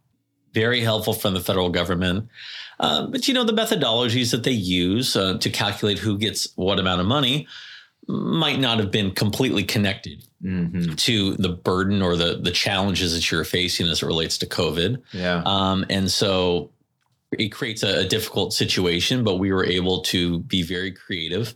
Very 0.54 0.82
helpful 0.82 1.14
from 1.14 1.34
the 1.34 1.40
federal 1.40 1.70
government. 1.70 2.30
Uh, 2.80 3.08
but, 3.08 3.28
you 3.28 3.34
know, 3.34 3.44
the 3.44 3.54
methodologies 3.54 4.32
that 4.32 4.44
they 4.44 4.52
use 4.52 5.16
uh, 5.16 5.38
to 5.38 5.50
calculate 5.50 6.00
who 6.00 6.18
gets 6.18 6.48
what 6.56 6.80
amount 6.80 7.02
of 7.02 7.08
money 7.08 7.48
might 8.08 8.60
not 8.60 8.80
have 8.80 8.92
been 8.92 9.12
completely 9.12 9.64
connected 9.64 10.24
hmm 10.42 10.94
to 10.96 11.36
the 11.36 11.50
burden 11.50 12.02
or 12.02 12.18
the, 12.18 12.38
the 12.42 12.52
challenges 12.52 13.14
that 13.14 13.32
you're 13.32 13.46
facing 13.46 13.88
as 13.88 14.04
it 14.04 14.06
relates 14.06 14.38
to 14.38 14.46
COVID. 14.46 15.02
Yeah. 15.14 15.42
Um, 15.46 15.86
and 15.90 16.12
so 16.12 16.70
it 17.32 17.50
creates 17.50 17.82
a, 17.82 18.02
a 18.02 18.06
difficult 18.06 18.54
situation, 18.54 19.24
but 19.24 19.36
we 19.38 19.52
were 19.54 19.66
able 19.66 20.02
to 20.02 20.40
be 20.40 20.62
very 20.62 20.92
creative 20.92 21.56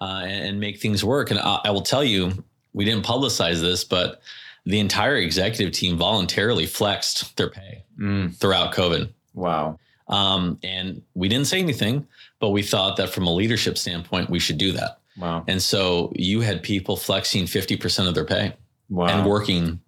uh, 0.00 0.22
and, 0.24 0.46
and 0.46 0.60
make 0.60 0.80
things 0.80 1.04
work. 1.04 1.30
And 1.30 1.38
I, 1.38 1.60
I 1.66 1.70
will 1.70 1.82
tell 1.82 2.02
you, 2.02 2.42
we 2.72 2.84
didn't 2.86 3.04
publicize 3.04 3.60
this, 3.60 3.84
but 3.84 4.22
the 4.64 4.80
entire 4.80 5.16
executive 5.16 5.72
team 5.74 5.96
voluntarily 5.98 6.66
flexed 6.66 7.36
their 7.36 7.50
pay 7.50 7.84
Mm. 8.00 8.34
throughout 8.34 8.72
COVID. 8.72 9.10
Wow. 9.34 9.78
Um, 10.08 10.58
and 10.62 11.02
we 11.14 11.28
didn't 11.28 11.46
say 11.46 11.60
anything, 11.60 12.06
but 12.40 12.48
we 12.50 12.62
thought 12.62 12.96
that 12.96 13.10
from 13.10 13.26
a 13.26 13.32
leadership 13.32 13.76
standpoint, 13.76 14.30
we 14.30 14.38
should 14.38 14.56
do 14.58 14.72
that. 14.72 14.98
Wow. 15.18 15.44
And 15.46 15.60
so 15.62 16.12
you 16.16 16.40
had 16.40 16.62
people 16.62 16.96
flexing 16.96 17.44
50% 17.44 18.08
of 18.08 18.14
their 18.14 18.24
pay 18.24 18.54
Wow. 18.88 19.06
and 19.06 19.28
working 19.28 19.80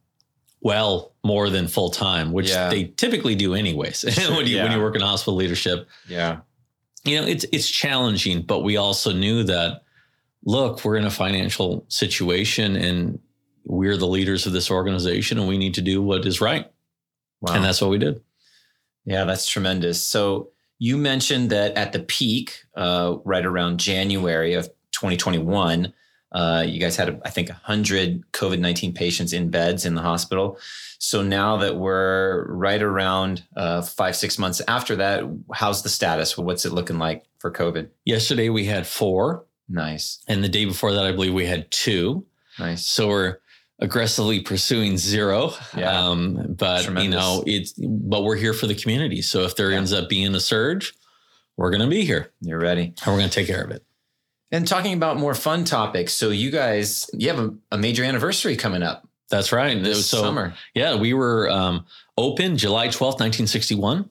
well 0.60 1.12
more 1.22 1.50
than 1.50 1.68
full 1.68 1.90
time, 1.90 2.32
which 2.32 2.50
Yeah. 2.50 2.68
they 2.70 2.84
typically 2.84 3.34
do 3.34 3.54
anyways. 3.54 4.02
when 4.30 4.46
you 4.46 4.58
when 4.58 4.72
you 4.72 4.80
work 4.80 4.94
in 4.94 5.00
hospital 5.02 5.34
leadership, 5.34 5.88
yeah. 6.08 6.38
you 7.04 7.20
know 7.20 7.26
it's 7.26 7.44
it's 7.52 7.68
challenging, 7.68 8.42
but 8.42 8.60
we 8.60 8.76
also 8.76 9.12
knew 9.12 9.44
that 9.44 9.82
look, 10.44 10.84
we're 10.84 10.96
in 10.96 11.04
a 11.06 11.10
financial 11.10 11.84
situation 11.88 12.76
and 12.76 13.18
we're 13.64 13.96
the 13.96 14.06
leaders 14.06 14.44
of 14.46 14.52
this 14.52 14.70
organization 14.70 15.38
and 15.38 15.48
we 15.48 15.56
need 15.56 15.74
to 15.74 15.80
do 15.80 16.02
what 16.02 16.26
is 16.26 16.40
right. 16.40 16.70
Wow. 17.40 17.54
And 17.54 17.64
that's 17.64 17.80
what 17.80 17.90
we 17.90 17.98
did. 17.98 18.20
Yeah, 19.06 19.24
that's 19.24 19.46
tremendous. 19.46 20.02
So 20.02 20.50
you 20.78 20.96
mentioned 20.98 21.48
that 21.50 21.76
at 21.76 21.92
the 21.92 22.00
peak, 22.00 22.64
uh, 22.74 23.16
right 23.24 23.44
around 23.44 23.78
January 23.80 24.52
of 24.54 24.68
2021, 25.08 25.92
uh, 26.32 26.64
you 26.66 26.80
guys 26.80 26.96
had, 26.96 27.20
I 27.24 27.30
think, 27.30 27.48
100 27.48 28.32
COVID 28.32 28.58
19 28.58 28.94
patients 28.94 29.32
in 29.32 29.50
beds 29.50 29.84
in 29.84 29.94
the 29.94 30.00
hospital. 30.00 30.58
So 30.98 31.22
now 31.22 31.58
that 31.58 31.76
we're 31.76 32.46
right 32.48 32.82
around 32.82 33.44
uh, 33.56 33.82
five, 33.82 34.16
six 34.16 34.38
months 34.38 34.62
after 34.66 34.96
that, 34.96 35.24
how's 35.52 35.82
the 35.82 35.88
status? 35.90 36.38
What's 36.38 36.64
it 36.64 36.72
looking 36.72 36.98
like 36.98 37.24
for 37.38 37.50
COVID? 37.52 37.88
Yesterday 38.06 38.48
we 38.48 38.64
had 38.64 38.86
four, 38.86 39.44
Nice. 39.68 40.20
and 40.26 40.42
the 40.42 40.48
day 40.48 40.64
before 40.64 40.92
that 40.94 41.04
I 41.04 41.12
believe 41.12 41.34
we 41.34 41.46
had 41.46 41.70
two. 41.70 42.24
Nice. 42.58 42.86
So 42.86 43.08
we're 43.08 43.36
aggressively 43.80 44.40
pursuing 44.40 44.96
zero. 44.96 45.52
Yeah. 45.76 46.08
Um, 46.08 46.54
but 46.58 46.86
you 47.02 47.10
know, 47.10 47.44
it's 47.46 47.72
but 47.78 48.22
we're 48.24 48.36
here 48.36 48.54
for 48.54 48.66
the 48.66 48.74
community. 48.74 49.20
So 49.20 49.42
if 49.42 49.56
there 49.56 49.70
Yeah. 49.72 49.76
ends 49.78 49.92
up 49.92 50.08
being 50.08 50.34
a 50.34 50.40
surge, 50.40 50.94
we're 51.56 51.70
gonna 51.70 51.86
be 51.88 52.04
here 52.04 52.32
You're 52.40 52.58
ready. 52.60 52.94
and 53.04 53.14
we're 53.14 53.18
gonna 53.20 53.28
take 53.28 53.46
care 53.46 53.62
of 53.62 53.70
it. 53.70 53.84
And 54.54 54.68
talking 54.68 54.94
about 54.94 55.16
more 55.16 55.34
fun 55.34 55.64
topics. 55.64 56.12
So 56.12 56.30
you 56.30 56.52
guys, 56.52 57.10
you 57.12 57.28
have 57.28 57.40
a, 57.40 57.54
a 57.72 57.78
major 57.78 58.04
anniversary 58.04 58.54
coming 58.54 58.84
up 58.84 59.08
That's 59.28 59.50
right. 59.50 59.82
this 59.82 60.06
so 60.06 60.18
summer. 60.18 60.54
yeah, 60.74 60.94
we 60.94 61.12
were 61.12 61.50
um, 61.50 61.86
open 62.16 62.56
July 62.56 62.86
12th, 62.86 63.18
1961. 63.18 64.08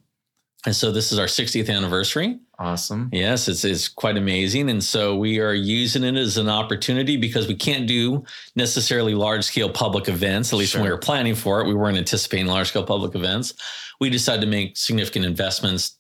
And 0.66 0.76
so 0.76 0.92
this 0.92 1.14
is 1.14 1.20
our 1.20 1.28
60th 1.28 1.74
anniversary. 1.74 2.40
Awesome. 2.60 3.10
Yes, 3.14 3.48
it's, 3.48 3.64
it's 3.64 3.88
quite 3.88 4.18
amazing. 4.18 4.70
And 4.70 4.84
so 4.84 5.16
we 5.16 5.40
are 5.40 5.54
using 5.54 6.04
it 6.04 6.16
as 6.16 6.38
an 6.38 6.50
opportunity 6.50 7.16
because 7.16 7.48
we 7.48 7.56
can't 7.56 7.88
do 7.88 8.26
necessarily 8.58 9.16
large 9.16 9.46
scale 9.46 9.70
public 9.70 10.10
events, 10.10 10.52
at 10.52 10.60
least 10.60 10.76
when 10.76 10.84
we 10.84 10.90
were 10.90 10.98
planning 10.98 11.36
for 11.36 11.62
it. 11.62 11.68
We 11.68 11.74
weren't 11.74 11.98
anticipating 11.98 12.48
large 12.48 12.68
scale 12.68 12.86
public 12.86 13.16
events. 13.16 13.54
We 14.02 14.10
decided 14.10 14.42
to 14.42 14.48
make 14.48 14.76
significant 14.76 15.24
investments 15.26 16.00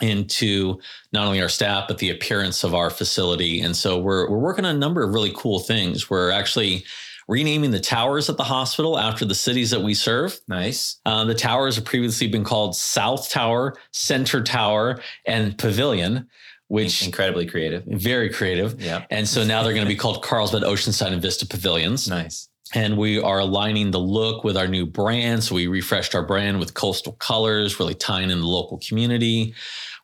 into 0.00 0.78
not 1.12 1.26
only 1.26 1.40
our 1.40 1.48
staff, 1.48 1.86
but 1.88 1.98
the 1.98 2.10
appearance 2.10 2.64
of 2.64 2.74
our 2.74 2.90
facility. 2.90 3.60
And 3.60 3.76
so 3.76 3.98
we're, 3.98 4.28
we're 4.28 4.38
working 4.38 4.64
on 4.64 4.74
a 4.74 4.78
number 4.78 5.02
of 5.02 5.14
really 5.14 5.32
cool 5.36 5.60
things. 5.60 6.10
We're 6.10 6.30
actually 6.30 6.84
renaming 7.28 7.70
the 7.70 7.80
towers 7.80 8.28
at 8.28 8.36
the 8.36 8.44
hospital 8.44 8.98
after 8.98 9.24
the 9.24 9.34
cities 9.34 9.70
that 9.70 9.80
we 9.80 9.94
serve. 9.94 10.38
Nice. 10.48 11.00
Uh, 11.06 11.24
the 11.24 11.34
towers 11.34 11.76
have 11.76 11.84
previously 11.84 12.26
been 12.28 12.44
called 12.44 12.76
South 12.76 13.30
Tower, 13.30 13.74
Center 13.92 14.42
Tower, 14.42 15.00
and 15.26 15.56
Pavilion, 15.56 16.28
which 16.68 17.04
Incredibly 17.04 17.46
creative. 17.46 17.84
very 17.86 18.28
creative. 18.30 18.80
Yeah. 18.80 19.04
And 19.10 19.26
so 19.28 19.44
now 19.44 19.62
they're 19.62 19.72
going 19.72 19.86
to 19.86 19.88
be 19.88 19.96
called 19.96 20.22
Carlsbad, 20.22 20.62
Oceanside, 20.62 21.12
and 21.12 21.22
Vista 21.22 21.46
Pavilions. 21.46 22.08
Nice. 22.08 22.48
And 22.72 22.96
we 22.96 23.20
are 23.20 23.40
aligning 23.40 23.90
the 23.90 24.00
look 24.00 24.42
with 24.42 24.56
our 24.56 24.66
new 24.66 24.86
brand. 24.86 25.44
So 25.44 25.54
we 25.54 25.66
refreshed 25.66 26.14
our 26.14 26.24
brand 26.24 26.58
with 26.58 26.74
coastal 26.74 27.12
colors, 27.12 27.78
really 27.78 27.94
tying 27.94 28.30
in 28.30 28.40
the 28.40 28.46
local 28.46 28.78
community. 28.78 29.54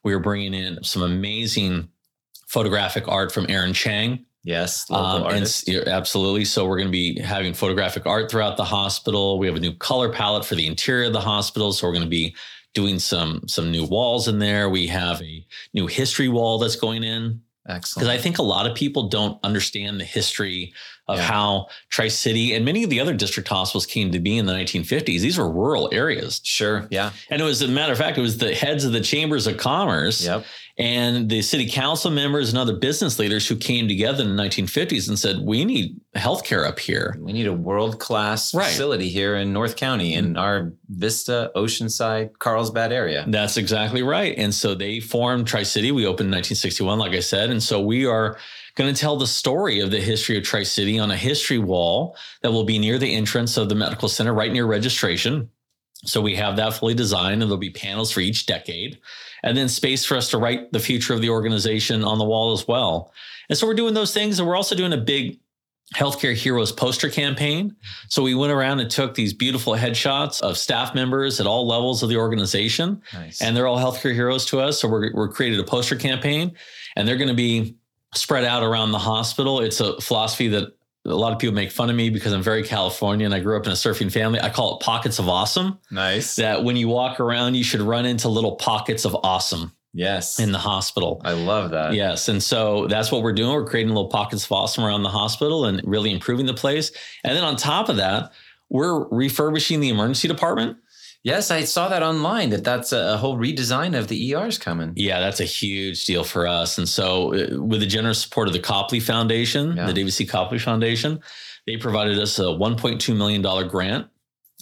We 0.05 0.13
are 0.13 0.19
bringing 0.19 0.55
in 0.55 0.85
some 0.85 1.03
amazing 1.03 1.89
photographic 2.47 3.09
art 3.09 3.33
from 3.33 3.47
Aaron 3.49 3.73
Chang. 3.73 4.27
Yes. 4.43 4.91
Um, 4.91 5.25
and 5.25 5.63
yeah, 5.67 5.83
absolutely. 5.87 6.45
So 6.45 6.67
we're 6.67 6.79
going 6.79 6.89
to 6.89 6.93
be 6.93 7.21
having 7.21 7.53
photographic 7.53 8.07
art 8.07 8.31
throughout 8.31 8.57
the 8.57 8.65
hospital. 8.65 9.39
We 9.39 9.47
have 9.47 9.57
a 9.57 9.61
new 9.61 9.75
color 9.75 10.11
palette 10.11 10.45
for 10.45 10.55
the 10.55 10.67
interior 10.67 11.07
of 11.07 11.13
the 11.13 11.21
hospital. 11.21 11.73
So 11.73 11.87
we're 11.87 11.93
going 11.93 12.05
to 12.05 12.11
be 12.11 12.35
doing 12.73 12.99
some 12.99 13.43
some 13.47 13.71
new 13.71 13.85
walls 13.85 14.29
in 14.29 14.39
there. 14.39 14.71
We 14.71 14.87
have 14.87 15.21
a 15.23 15.47
new 15.75 15.87
history 15.87 16.29
wall 16.29 16.59
that's 16.59 16.77
going 16.77 17.05
in 17.05 17.43
Excellent. 17.71 18.07
because 18.07 18.19
I 18.19 18.23
think 18.23 18.39
a 18.39 18.43
lot 18.43 18.67
of 18.67 18.75
people 18.75 19.09
don't 19.09 19.39
understand 19.45 20.01
the 20.01 20.05
history 20.05 20.73
of 21.09 21.19
Yeah. 21.19 21.25
how 21.25 21.67
Tri 21.89 22.09
City 22.09 22.55
and 22.55 22.65
many 22.65 22.85
of 22.85 22.91
the 22.91 23.01
other 23.01 23.15
district 23.15 23.49
hospitals 23.49 23.85
came 23.87 24.13
to 24.13 24.21
be 24.21 24.39
in 24.39 24.47
the 24.47 24.53
1950s. 24.53 25.23
These 25.23 25.39
were 25.39 25.51
rural 25.51 25.89
areas, 25.93 26.41
Sure. 26.45 26.87
Yeah. 26.91 27.11
and 27.31 27.41
it 27.41 27.45
was, 27.45 27.63
as 27.63 27.69
a 27.69 27.73
matter 27.73 27.93
of 27.93 27.99
fact, 27.99 28.17
it 28.19 28.21
was 28.21 28.39
the 28.39 28.55
heads 28.55 28.85
of 28.85 28.93
the 28.93 29.01
chambers 29.01 29.47
of 29.47 29.57
commerce 29.57 30.25
Yep. 30.25 30.45
And 30.79 31.29
the 31.29 31.43
city 31.43 31.69
council 31.69 32.11
members 32.11 32.49
and 32.49 32.59
other 32.59 32.77
business 32.77 33.19
leaders 33.19 33.47
who 33.47 33.57
came 33.57 33.89
together 33.89 34.23
in 34.23 34.35
the 34.35 34.43
1950s 34.43 35.09
and 35.09 35.19
said, 35.19 35.41
we 35.41 35.65
need 35.65 36.01
healthcare 36.17 36.67
up 36.67 36.79
here. 36.79 37.17
We 37.21 37.33
need 37.33 37.47
a 37.47 37.53
world 37.53 37.99
class 37.99 38.55
Right. 38.55 38.69
facility 38.69 39.09
here 39.09 39.37
in 39.37 39.53
North 39.53 39.77
County 39.77 40.15
in 40.15 40.29
mm-hmm. 40.29 40.39
our 40.39 40.73
Vista, 40.89 41.51
Oceanside, 41.55 42.39
Carlsbad 42.39 42.93
area. 42.93 43.25
That's 43.29 43.57
exactly 43.57 44.03
right. 44.03 44.35
And 44.39 44.55
so 44.55 44.75
they 44.75 45.01
formed 45.01 45.47
Tri 45.47 45.63
City. 45.63 45.93
We 45.93 46.07
opened 46.07 46.29
in 46.29 46.39
1961, 46.39 46.99
like 46.99 47.13
I 47.13 47.21
said. 47.21 47.51
And 47.51 47.63
so 47.63 47.81
we 47.81 48.07
are 48.07 48.39
going 48.77 48.93
to 48.93 48.99
tell 48.99 49.17
the 49.17 49.27
story 49.27 49.81
of 49.81 49.91
the 49.91 50.01
history 50.01 50.39
of 50.39 50.45
Tri 50.45 50.63
City 50.63 50.99
on 50.99 51.11
a 51.11 51.17
history 51.17 51.59
wall 51.59 52.17
that 52.43 52.53
will 52.53 52.65
be 52.65 52.79
near 52.79 52.99
the 52.99 53.15
entrance 53.15 53.57
of 53.57 53.69
the 53.69 53.75
medical 53.75 54.09
center, 54.09 54.33
right 54.33 54.53
near 54.53 54.67
registration. 54.67 55.51
So 56.05 56.21
we 56.21 56.35
have 56.37 56.57
that 56.57 56.75
fully 56.75 56.95
designed, 56.95 57.43
and 57.43 57.51
there'll 57.51 57.59
be 57.59 57.71
panels 57.71 58.11
for 58.11 58.21
each 58.21 58.47
decade, 58.47 58.99
and 59.43 59.57
then 59.57 59.69
space 59.69 60.05
for 60.05 60.17
us 60.17 60.31
to 60.31 60.39
write 60.39 60.73
the 60.73 60.81
future 60.81 61.13
of 61.13 61.21
the 61.21 61.29
organization 61.31 62.05
on 62.05 62.19
the 62.19 62.25
wall 62.25 62.53
as 62.53 62.67
well. 62.67 63.13
And 63.49 63.59
so 63.59 63.67
we're 63.67 63.75
doing 63.75 63.95
those 63.95 64.15
things, 64.15 64.39
and 64.39 64.49
we're 64.49 64.57
also 64.57 64.75
doing 64.75 64.93
a 64.93 64.99
big 64.99 65.39
Healthcare 65.95 66.35
Heroes 66.35 66.71
poster 66.71 67.11
campaign. 67.11 67.75
So 68.09 68.23
we 68.23 68.35
went 68.35 68.53
around 68.53 68.79
and 68.79 68.89
took 68.89 69.15
these 69.15 69.35
beautiful 69.35 69.73
headshots 69.75 70.41
of 70.41 70.57
staff 70.57 70.95
members 70.95 71.41
at 71.41 71.49
all 71.49 71.67
levels 71.67 72.05
of 72.05 72.09
the 72.09 72.17
organization 72.17 73.03
Nice. 73.13 73.43
and 73.43 73.57
they're 73.57 73.67
all 73.67 73.77
healthcare 73.77 74.15
heroes 74.15 74.47
to 74.47 74.61
us. 74.61 74.81
So 74.81 74.87
we're, 74.87 75.13
we're 75.13 75.29
created 75.29 75.59
a 75.59 75.65
poster 75.65 75.97
campaign, 75.97 76.53
and 76.95 77.09
they're 77.09 77.17
going 77.17 77.29
to 77.29 77.35
be 77.35 77.75
spread 78.15 78.45
out 78.45 78.63
around 78.63 78.93
the 78.93 78.99
hospital. 79.01 79.61
It's 79.61 79.81
a 79.81 80.01
philosophy 80.01 80.47
that 80.49 80.73
a 81.07 81.15
lot 81.15 81.33
of 81.33 81.39
people 81.39 81.55
make 81.55 81.71
fun 81.71 81.89
of 81.89 81.97
me 81.97 82.11
because 82.11 82.33
I'm 82.33 82.43
very 82.43 82.63
California 82.63 83.25
and 83.25 83.35
I 83.35 83.41
grew 83.41 83.57
up 83.57 83.65
in 83.65 83.73
a 83.73 83.75
surfing 83.75 84.13
family. 84.13 84.41
I 84.41 84.51
call 84.51 84.77
it 84.77 84.85
pockets 84.85 85.19
of 85.19 85.29
awesome. 85.29 85.79
nice. 85.91 86.37
That 86.37 86.63
when 86.63 86.77
you 86.77 86.89
walk 86.89 87.21
around, 87.21 87.55
you 87.55 87.65
should 87.65 87.81
run 87.81 88.05
into 88.05 88.29
little 88.29 88.57
pockets 88.57 89.07
of 89.07 89.17
awesome 89.23 89.73
yes. 89.95 90.39
in 90.39 90.53
the 90.53 90.59
hospital. 90.59 91.21
I 91.25 91.33
love 91.33 91.71
that. 91.71 91.95
Yes. 91.95 92.29
And 92.29 92.43
so 92.43 92.87
that's 92.87 93.11
what 93.11 93.23
we're 93.23 93.33
doing. 93.33 93.53
We're 93.53 93.67
creating 93.67 93.95
little 93.95 94.11
pockets 94.11 94.45
of 94.45 94.53
awesome 94.53 94.85
around 94.85 95.03
the 95.03 95.09
hospital 95.09 95.65
and 95.65 95.81
really 95.85 96.13
improving 96.13 96.47
the 96.47 96.55
place. 96.55 96.93
And 97.25 97.37
then 97.37 97.45
on 97.45 97.57
top 97.57 97.89
of 97.89 97.97
that, 97.97 98.33
we're 98.69 99.09
refurbishing 99.09 99.81
the 99.81 99.89
emergency 99.89 100.29
department. 100.29 100.77
Yes, 101.23 101.51
I 101.51 101.65
saw 101.65 101.89
that 101.89 102.03
online 102.03 102.51
that 102.51 102.65
that's 102.65 102.93
a, 102.93 103.19
whole 103.19 103.37
redesign 103.37 103.99
of 103.99 104.09
the 104.09 104.33
ERs 104.33 104.57
coming. 104.57 104.93
Yeah, 104.97 105.21
that's 105.21 105.41
a 105.41 105.45
huge 105.45 106.07
deal 106.07 106.25
for 106.25 106.47
us. 106.47 106.79
And 106.79 106.89
so, 106.89 107.35
uh, 107.35 107.63
with 107.63 107.81
the 107.81 107.87
generous 107.87 108.23
support 108.23 108.49
of 108.49 108.55
the 108.55 108.61
Copley 108.61 109.01
Foundation, 109.01 109.77
Yeah. 109.77 109.87
the 109.87 109.93
David 109.93 110.13
C. 110.13 110.25
Copley 110.25 110.59
Foundation, 110.59 111.21
they 111.67 111.77
provided 111.77 112.19
us 112.19 112.39
a 112.39 112.45
$1.2 112.45 113.15
million 113.15 113.43
grant. 113.69 114.07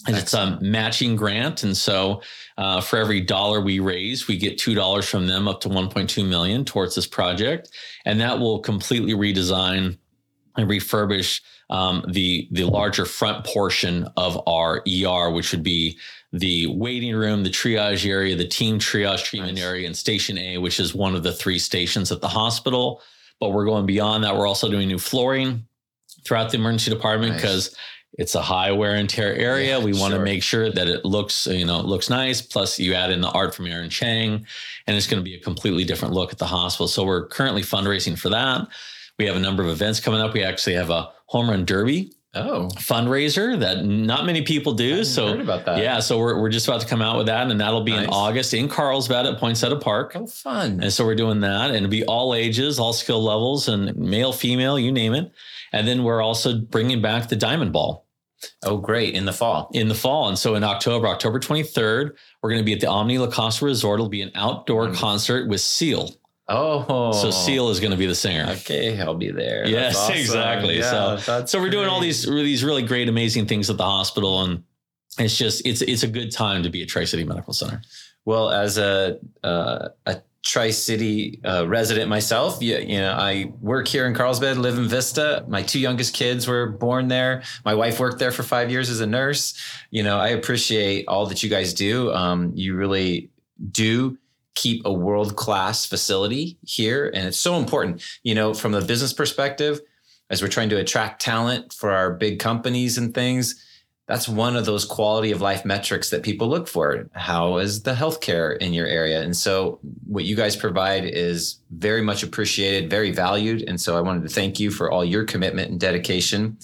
And 0.07 0.15
it's 0.15 0.33
a 0.33 0.57
matching 0.61 1.17
grant. 1.17 1.63
And 1.63 1.75
so, 1.75 2.21
uh, 2.57 2.79
for 2.79 2.97
every 2.97 3.19
dollar 3.19 3.59
we 3.59 3.79
raise, 3.79 4.27
we 4.29 4.37
get 4.37 4.57
$2 4.57 5.03
from 5.03 5.27
them 5.27 5.45
up 5.47 5.59
to 5.61 5.69
1.2 5.69 6.25
million 6.27 6.63
towards 6.63 6.95
this 6.95 7.05
project. 7.07 7.69
And 8.05 8.19
that 8.21 8.39
will 8.39 8.59
completely 8.59 9.13
redesign 9.13 9.97
and 10.55 10.69
refurbish 10.69 11.41
um, 11.69 12.03
the 12.07 12.47
the 12.51 12.63
larger 12.65 13.05
front 13.05 13.45
portion 13.45 14.07
of 14.17 14.41
our 14.47 14.83
ER, 14.87 15.29
which 15.31 15.51
would 15.51 15.63
be 15.63 15.97
the 16.31 16.67
waiting 16.67 17.15
room, 17.15 17.43
the 17.43 17.49
triage 17.49 18.07
area, 18.07 18.35
the 18.35 18.47
team 18.47 18.79
triage 18.79 19.23
treatment 19.23 19.55
Nice. 19.55 19.63
area, 19.63 19.87
and 19.87 19.95
Station 19.97 20.37
A, 20.37 20.57
which 20.57 20.79
is 20.79 20.93
one 20.93 21.15
of 21.15 21.23
the 21.23 21.33
three 21.33 21.59
stations 21.59 22.11
at 22.11 22.21
the 22.21 22.27
hospital. 22.27 23.01
But 23.39 23.49
we're 23.51 23.65
going 23.65 23.85
beyond 23.85 24.23
that. 24.23 24.35
We're 24.35 24.47
also 24.47 24.69
doing 24.69 24.87
new 24.87 24.99
flooring 24.99 25.65
throughout 26.25 26.51
the 26.51 26.57
emergency 26.57 26.91
department 26.91 27.33
Nice. 27.33 27.41
because 27.41 27.75
it's 28.13 28.35
a 28.35 28.41
high 28.41 28.71
wear 28.71 28.95
and 28.95 29.09
tear 29.09 29.33
area. 29.33 29.77
Yeah, 29.77 29.83
we 29.83 29.93
want 29.93 30.11
to 30.11 30.17
sure. 30.17 30.25
make 30.25 30.43
sure 30.43 30.71
that 30.71 30.87
it 30.89 31.05
looks, 31.05 31.47
you 31.47 31.65
know, 31.65 31.79
it 31.79 31.85
looks 31.85 32.09
nice. 32.09 32.41
Plus, 32.41 32.77
you 32.79 32.93
add 32.93 33.11
in 33.11 33.21
the 33.21 33.29
art 33.29 33.55
from 33.55 33.67
Aaron 33.67 33.89
Chang, 33.89 34.45
and 34.87 34.97
it's 34.97 35.07
going 35.07 35.21
to 35.21 35.23
be 35.23 35.35
a 35.35 35.39
completely 35.39 35.85
different 35.85 36.13
look 36.13 36.31
at 36.33 36.37
the 36.37 36.45
hospital. 36.47 36.87
So 36.87 37.05
we're 37.05 37.27
currently 37.27 37.61
fundraising 37.61 38.17
for 38.19 38.29
that. 38.29 38.67
We 39.19 39.25
have 39.25 39.35
a 39.35 39.39
number 39.39 39.61
of 39.61 39.69
events 39.69 39.99
coming 39.99 40.21
up. 40.21 40.33
We 40.33 40.43
actually 40.43 40.73
have 40.75 40.89
a 40.89 41.11
home 41.27 41.49
run 41.49 41.65
derby 41.65 42.13
Oh, 42.35 42.67
fundraiser 42.75 43.59
that 43.59 43.83
not 43.85 44.23
many 44.23 44.43
people 44.43 44.73
do. 44.73 45.03
So 45.03 45.29
heard 45.29 45.41
about 45.41 45.65
that. 45.65 45.79
yeah, 45.79 45.99
so 45.99 46.19
we're, 46.19 46.39
we're 46.39 46.49
just 46.51 46.67
about 46.67 46.79
to 46.81 46.87
come 46.87 47.01
out 47.01 47.17
with 47.17 47.25
that, 47.25 47.49
and 47.49 47.59
that'll 47.59 47.83
be 47.83 47.91
in 47.93 48.05
August 48.05 48.53
in 48.53 48.69
Carlsbad 48.69 49.25
at 49.25 49.39
Poinsettia 49.39 49.77
Park. 49.77 50.11
Oh, 50.15 50.27
fun. 50.27 50.79
And 50.83 50.93
so 50.93 51.05
we're 51.05 51.15
doing 51.15 51.39
that, 51.39 51.69
and 51.69 51.77
it'll 51.77 51.89
be 51.89 52.05
all 52.05 52.35
ages, 52.35 52.77
all 52.77 52.93
skill 52.93 53.23
levels, 53.23 53.67
and 53.67 53.95
male, 53.97 54.31
female, 54.31 54.77
you 54.77 54.91
name 54.91 55.15
it. 55.15 55.31
And 55.73 55.87
then 55.87 56.03
we're 56.03 56.21
also 56.21 56.59
bringing 56.59 57.01
back 57.01 57.29
the 57.29 57.35
Diamond 57.35 57.73
Ball 57.73 58.05
Oh, 58.63 58.77
great. 58.77 59.15
In 59.15 59.25
the 59.25 59.33
fall. 59.33 59.69
in 59.73 59.87
the 59.87 59.95
fall. 59.95 60.29
And 60.29 60.37
so 60.37 60.53
in 60.53 60.63
October, 60.63 61.07
October 61.07 61.39
23rd, 61.39 62.11
we're 62.43 62.49
going 62.51 62.61
to 62.61 62.65
be 62.65 62.73
at 62.73 62.79
the 62.79 62.87
Omni 62.87 63.17
La 63.17 63.29
Costa 63.31 63.65
Resort. 63.65 63.99
It'll 63.99 64.07
be 64.07 64.21
an 64.21 64.31
outdoor 64.35 64.81
Wonderful. 64.83 65.01
concert 65.07 65.49
with 65.49 65.61
Seal. 65.61 66.11
Oh. 66.49 67.11
So 67.13 67.31
Seal 67.31 67.69
is 67.69 67.79
going 67.79 67.91
to 67.91 67.97
be 67.97 68.05
the 68.07 68.15
singer. 68.15 68.47
Okay, 68.49 68.99
I'll 68.99 69.15
be 69.15 69.31
there. 69.31 69.67
Yes, 69.67 69.95
awesome. 69.95 70.15
exactly. 70.15 70.77
Yeah, 70.79 71.17
So- 71.17 71.45
So 71.45 71.59
we're 71.61 71.69
doing 71.69 71.87
all 71.87 71.99
these 72.01 72.25
these 72.25 72.63
really 72.63 72.83
great, 72.83 73.07
amazing 73.09 73.45
things 73.45 73.69
at 73.69 73.77
the 73.77 73.85
hospital, 73.85 74.41
and 74.43 74.63
it's 75.17 75.37
just 75.37 75.65
it's 75.65 75.81
it's 75.81 76.03
a 76.03 76.07
good 76.07 76.31
time 76.31 76.63
to 76.63 76.69
be 76.69 76.81
at 76.81 76.89
Tri 76.89 77.05
City 77.05 77.23
Medical 77.23 77.53
Center. 77.53 77.81
Well, 78.25 78.49
as 78.51 78.77
a 78.77 79.19
uh, 79.43 79.89
a 80.05 80.21
Tri 80.43 80.71
City 80.71 81.39
uh, 81.43 81.67
resident 81.67 82.09
myself, 82.09 82.61
you, 82.61 82.77
you 82.77 82.99
know, 82.99 83.11
I 83.11 83.51
work 83.59 83.87
here 83.87 84.05
in 84.07 84.13
Carlsbad, 84.15 84.57
live 84.57 84.77
in 84.77 84.87
Vista. 84.87 85.43
My 85.47 85.61
two 85.63 85.79
youngest 85.79 86.13
kids 86.13 86.47
were 86.47 86.67
born 86.69 87.07
there. 87.09 87.43
My 87.65 87.73
wife 87.75 87.99
worked 87.99 88.19
there 88.19 88.31
for 88.31 88.43
five 88.43 88.71
years 88.71 88.89
as 88.89 89.01
a 89.01 89.05
nurse. 89.07 89.53
You 89.91 90.03
know, 90.03 90.17
I 90.17 90.29
appreciate 90.29 91.05
all 91.07 91.25
that 91.27 91.43
you 91.43 91.49
guys 91.49 91.73
do. 91.73 92.13
Um, 92.13 92.51
you 92.55 92.75
really 92.75 93.29
do 93.71 94.17
keep 94.55 94.85
a 94.85 94.93
world 94.93 95.35
class 95.35 95.85
facility 95.85 96.57
here, 96.63 97.11
and 97.13 97.27
it's 97.27 97.39
so 97.39 97.55
important. 97.55 98.03
You 98.23 98.35
know, 98.35 98.53
from 98.53 98.71
the 98.71 98.81
business 98.81 99.13
perspective, 99.13 99.81
as 100.29 100.41
we're 100.41 100.49
trying 100.49 100.69
to 100.69 100.77
attract 100.77 101.21
talent 101.21 101.73
for 101.73 101.91
our 101.91 102.13
big 102.13 102.39
companies 102.39 102.97
and 102.97 103.13
things 103.13 103.65
that's 104.09 104.27
one 104.27 104.55
of 104.55 104.65
those 104.65 104.85
quality 104.85 105.29
of 105.29 105.39
life 105.39 105.63
metrics 105.63 106.09
that 106.09 106.23
people 106.23 106.47
look 106.47 106.67
for. 106.67 107.07
How 107.13 107.59
is 107.59 107.83
the 107.83 107.93
healthcare 107.93 108.57
in 108.57 108.73
your 108.73 108.87
area? 108.87 109.21
And 109.21 109.37
so, 109.37 109.77
what 110.07 110.25
you 110.25 110.35
guys 110.35 110.55
provide 110.55 111.05
is 111.05 111.59
very 111.69 112.01
much 112.01 112.23
appreciated, 112.23 112.89
very 112.89 113.11
valued. 113.11 113.61
And 113.67 113.79
so, 113.79 113.95
I 113.95 114.01
wanted 114.01 114.23
to 114.23 114.29
thank 114.29 114.59
you 114.59 114.71
for 114.71 114.89
all 114.89 115.05
your 115.05 115.25
commitment 115.25 115.69
and 115.69 115.79
dedication 115.79 116.57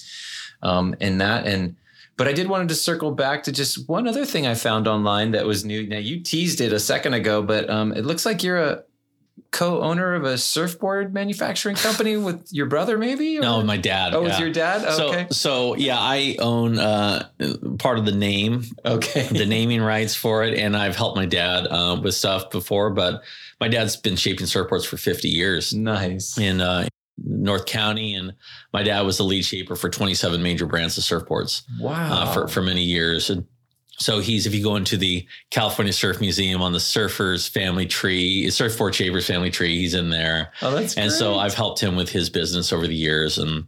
um, 0.63 0.95
in 0.99 1.19
that. 1.19 1.45
And 1.45 1.75
but 2.17 2.27
I 2.27 2.33
did 2.33 2.47
wanted 2.47 2.69
to 2.69 2.75
circle 2.75 3.11
back 3.11 3.43
to 3.43 3.51
just 3.51 3.87
one 3.89 4.07
other 4.07 4.25
thing 4.25 4.47
I 4.47 4.55
found 4.55 4.87
online 4.87 5.31
that 5.31 5.45
was 5.45 5.65
new. 5.65 5.85
Now 5.87 5.97
you 5.97 6.21
teased 6.21 6.61
it 6.61 6.71
a 6.73 6.79
second 6.79 7.13
ago, 7.13 7.41
but 7.41 7.69
um, 7.69 7.91
it 7.91 8.05
looks 8.05 8.25
like 8.25 8.43
you're 8.43 8.57
a 8.61 8.83
co-owner 9.51 10.13
of 10.15 10.23
a 10.23 10.37
surfboard 10.37 11.13
manufacturing 11.13 11.75
company 11.75 12.17
with 12.27 12.47
your 12.51 12.65
brother, 12.67 12.97
maybe? 12.97 13.37
or- 13.37 13.41
No, 13.41 13.61
my 13.63 13.77
dad. 13.77 14.13
oh, 14.13 14.21
yeah. 14.21 14.27
with 14.29 14.39
your 14.39 14.49
dad. 14.51 14.83
Okay, 14.85 15.27
So 15.29 15.71
so 15.71 15.75
yeah, 15.75 15.97
I 15.99 16.35
own 16.39 16.77
uh, 16.77 17.27
part 17.79 17.97
of 17.99 18.05
the 18.05 18.11
name, 18.15 18.63
okay. 18.85 19.27
the 19.27 19.45
naming 19.57 19.81
rights 19.81 20.15
for 20.15 20.43
it, 20.43 20.57
and 20.57 20.75
I've 20.75 20.95
helped 20.95 21.15
my 21.17 21.25
dad 21.25 21.67
uh, 21.67 21.99
with 22.01 22.13
stuff 22.15 22.49
before. 22.49 22.89
But 22.91 23.23
my 23.59 23.67
dad's 23.67 23.95
been 23.97 24.15
shaping 24.15 24.45
surfboards 24.47 24.85
for 24.85 24.97
50 24.97 25.27
years 25.29 25.73
nice. 25.73 26.37
in 26.37 26.59
uh, 26.61 26.87
North 27.23 27.65
County, 27.65 28.13
and 28.15 28.33
my 28.73 28.83
dad 28.83 29.01
was 29.01 29.17
the 29.17 29.23
lead 29.23 29.43
shaper 29.43 29.75
for 29.75 29.89
27 29.89 30.41
major 30.43 30.65
brands 30.65 30.97
of 30.97 31.03
surfboards. 31.03 31.63
Wow. 31.79 32.13
uh, 32.13 32.33
for 32.33 32.47
for 32.47 32.61
many 32.61 32.83
years. 32.83 33.29
And 33.29 33.45
so 33.97 34.19
he's 34.19 34.45
if 34.45 34.53
you 34.53 34.61
go 34.63 34.75
into 34.75 34.97
the 34.97 35.25
California 35.51 35.93
Surf 35.93 36.19
Museum 36.19 36.61
on 36.61 36.73
the 36.73 36.79
Surfers 36.79 37.49
Family 37.49 37.85
Tree, 37.85 38.49
Surfboard 38.49 38.93
Shapers 38.95 39.25
Family 39.25 39.49
Tree, 39.49 39.77
he's 39.77 39.93
in 39.93 40.09
there. 40.09 40.51
oh, 40.61 40.71
that's 40.71 40.97
And 40.97 41.11
so. 41.11 41.37
I've 41.37 41.53
helped 41.53 41.79
him 41.79 41.95
with 41.95 42.09
his 42.09 42.29
business 42.29 42.73
over 42.73 42.87
the 42.87 42.95
years, 42.95 43.37
and 43.37 43.65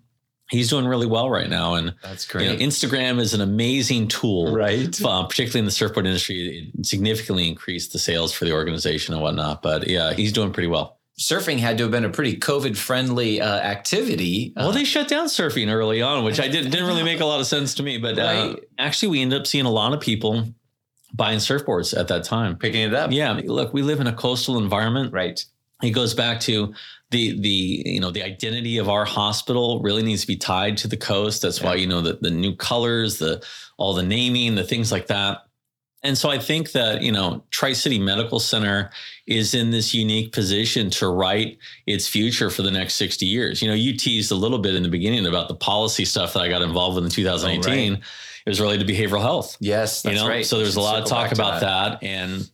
he's 0.50 0.70
doing 0.70 0.86
really 0.86 1.06
well 1.08 1.30
right 1.30 1.50
now. 1.50 1.76
And 1.76 1.94
That's 2.04 2.28
you 2.28 2.32
great. 2.40 2.48
know, 2.60 2.66
Instagram 2.66 3.20
is 3.20 3.34
an 3.34 3.42
amazing 3.42 4.10
tool. 4.10 4.54
right. 4.54 5.02
Uh, 5.04 5.24
particularly 5.24 5.60
in 5.60 5.66
the 5.66 5.72
surfboard 5.72 6.06
industry, 6.06 6.72
it 6.76 6.86
significantly 6.86 7.48
increased 7.48 7.94
the 7.94 8.00
sales 8.00 8.34
for 8.34 8.44
the 8.46 8.52
organization 8.54 9.14
and 9.14 9.24
whatnot. 9.24 9.62
But 9.62 9.88
yeah, 9.88 10.14
he's 10.14 10.34
doing 10.34 10.52
pretty 10.52 10.68
well. 10.68 10.97
Surfing 11.20 11.58
had 11.58 11.78
to 11.80 11.86
have 11.86 11.92
been 11.92 12.06
a 12.06 12.10
pretty 12.10 12.38
COVID 12.38 12.78
friendly 12.78 13.42
uh, 13.42 13.58
activity. 13.58 14.54
Well, 14.56 14.70
Uh, 14.70 14.72
they 14.72 14.84
shut 14.84 15.08
down 15.08 15.26
surfing 15.26 15.72
early 15.72 16.02
on, 16.02 16.24
which 16.24 16.40
I 16.40 16.48
didn't 16.48 16.70
didn't 16.70 16.86
really 16.86 17.04
make 17.04 17.20
a 17.22 17.26
lot 17.26 17.40
of 17.40 17.48
sense 17.48 17.74
to 17.76 17.84
me. 17.84 17.98
But 17.98 18.20
uh, 18.20 18.56
actually, 18.78 19.10
we 19.10 19.22
ended 19.22 19.40
up 19.42 19.48
seeing 19.48 19.66
a 19.66 19.72
lot 19.72 19.94
of 19.94 20.00
people 20.00 20.48
buying 21.14 21.40
surfboards 21.40 21.98
at 21.98 22.08
that 22.10 22.24
time. 22.24 22.56
picking 22.56 22.82
it 22.82 22.94
up. 22.94 23.12
Yeah, 23.12 23.40
look, 23.46 23.74
we 23.74 23.82
live 23.82 24.00
in 24.00 24.06
a 24.08 24.14
coastal 24.14 24.58
environment. 24.60 25.12
Right. 25.12 25.44
It 25.82 25.92
goes 25.92 26.14
back 26.14 26.40
to 26.42 26.74
the 27.10 27.40
the 27.40 27.50
you 27.86 28.00
know 28.00 28.12
the 28.12 28.22
identity 28.22 28.78
of 28.78 28.88
our 28.88 29.06
hospital 29.06 29.82
really 29.82 30.04
needs 30.04 30.22
to 30.22 30.28
be 30.28 30.36
tied 30.38 30.78
to 30.78 30.88
the 30.88 30.98
coast. 30.98 31.42
That's 31.42 31.62
why 31.64 31.76
you 31.76 31.88
know 31.88 32.02
the 32.02 32.20
the 32.22 32.30
new 32.32 32.56
colors, 32.56 33.18
the 33.18 33.44
all 33.78 33.96
the 33.96 34.04
naming, 34.04 34.54
the 34.54 34.64
things 34.64 34.92
like 34.92 35.08
that. 35.08 35.47
And 36.04 36.18
so 36.18 36.30
I 36.30 36.38
think 36.38 36.72
that 36.74 37.02
you 37.02 37.12
know 37.12 37.44
Tri 37.50 37.74
City 37.74 38.00
Medical 38.00 38.40
Center 38.40 38.92
is 39.26 39.54
in 39.54 39.72
this 39.72 39.94
unique 39.94 40.32
position 40.32 40.90
to 40.92 41.08
write 41.10 41.58
its 41.86 42.08
future 42.08 42.50
for 42.50 42.62
the 42.62 42.72
next 42.72 42.96
sixty 42.96 43.26
years. 43.26 43.62
You 43.62 43.68
know, 43.68 43.74
you 43.74 43.98
teased 43.98 44.32
a 44.32 44.36
little 44.36 44.60
bit 44.60 44.76
in 44.76 44.84
the 44.84 44.90
beginning 44.90 45.26
about 45.26 45.48
the 45.48 45.56
policy 45.56 46.06
stuff 46.06 46.34
that 46.34 46.42
I 46.42 46.50
got 46.50 46.62
involved 46.62 46.96
with 46.96 47.06
in 47.06 47.12
2018. 47.12 47.92
Oh, 47.92 47.96
right. 47.96 48.04
It 48.46 48.50
was 48.50 48.62
related 48.62 48.88
to 48.88 48.94
behavioral 48.94 49.22
health 49.22 49.58
Yes, 49.60 50.02
that's 50.04 50.16
you 50.16 50.22
know 50.22 50.30
right. 50.30 50.46
so 50.46 50.58
there's 50.58 50.78
a 50.78 50.82
lot 50.82 51.02
of 51.02 51.10
talk 51.10 51.34
about 51.34 51.60
that. 51.62 52.02
and 52.02 52.50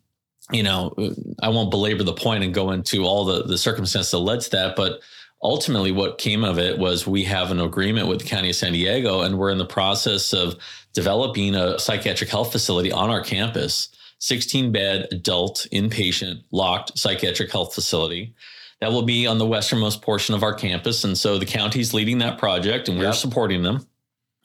you 0.51 0.63
know, 0.63 0.93
I 1.41 1.49
won't 1.49 1.71
belabor 1.71 2.03
the 2.03 2.13
point 2.13 2.43
and 2.43 2.53
go 2.53 2.71
into 2.71 3.05
all 3.05 3.25
the, 3.25 3.43
the 3.43 3.57
circumstances 3.57 4.11
that 4.11 4.19
led 4.19 4.41
to 4.41 4.49
that, 4.51 4.75
but 4.75 4.99
ultimately 5.43 5.91
what 5.91 6.17
came 6.17 6.43
of 6.43 6.57
it 6.57 6.77
was 6.79 7.05
we 7.05 7.23
have 7.25 7.51
an 7.51 7.59
agreement 7.59 8.07
with 8.07 8.19
the 8.19 8.25
county 8.25 8.49
of 8.49 8.55
san 8.55 8.71
diego 8.73 9.21
and 9.21 9.37
we're 9.37 9.49
in 9.51 9.57
the 9.57 9.65
process 9.65 10.33
of 10.33 10.55
developing 10.93 11.53
a 11.53 11.77
psychiatric 11.77 12.29
health 12.29 12.51
facility 12.51 12.91
on 12.91 13.09
our 13.09 13.21
campus 13.21 13.89
16 14.19 14.71
bed 14.71 15.07
adult 15.11 15.67
inpatient 15.73 16.43
locked 16.51 16.97
psychiatric 16.97 17.51
health 17.51 17.75
facility. 17.75 18.33
That 18.79 18.93
will 18.93 19.01
be 19.01 19.27
on 19.27 19.37
the 19.37 19.45
westernmost 19.45 20.01
portion 20.01 20.33
of 20.33 20.43
our 20.43 20.53
campus 20.53 21.03
and 21.03 21.17
so 21.17 21.37
the 21.37 21.45
county's 21.45 21.93
leading 21.93 22.19
that 22.19 22.37
project 22.37 22.87
and 22.87 22.97
we're 22.97 23.05
Yep. 23.05 23.15
supporting 23.15 23.63
them. 23.63 23.85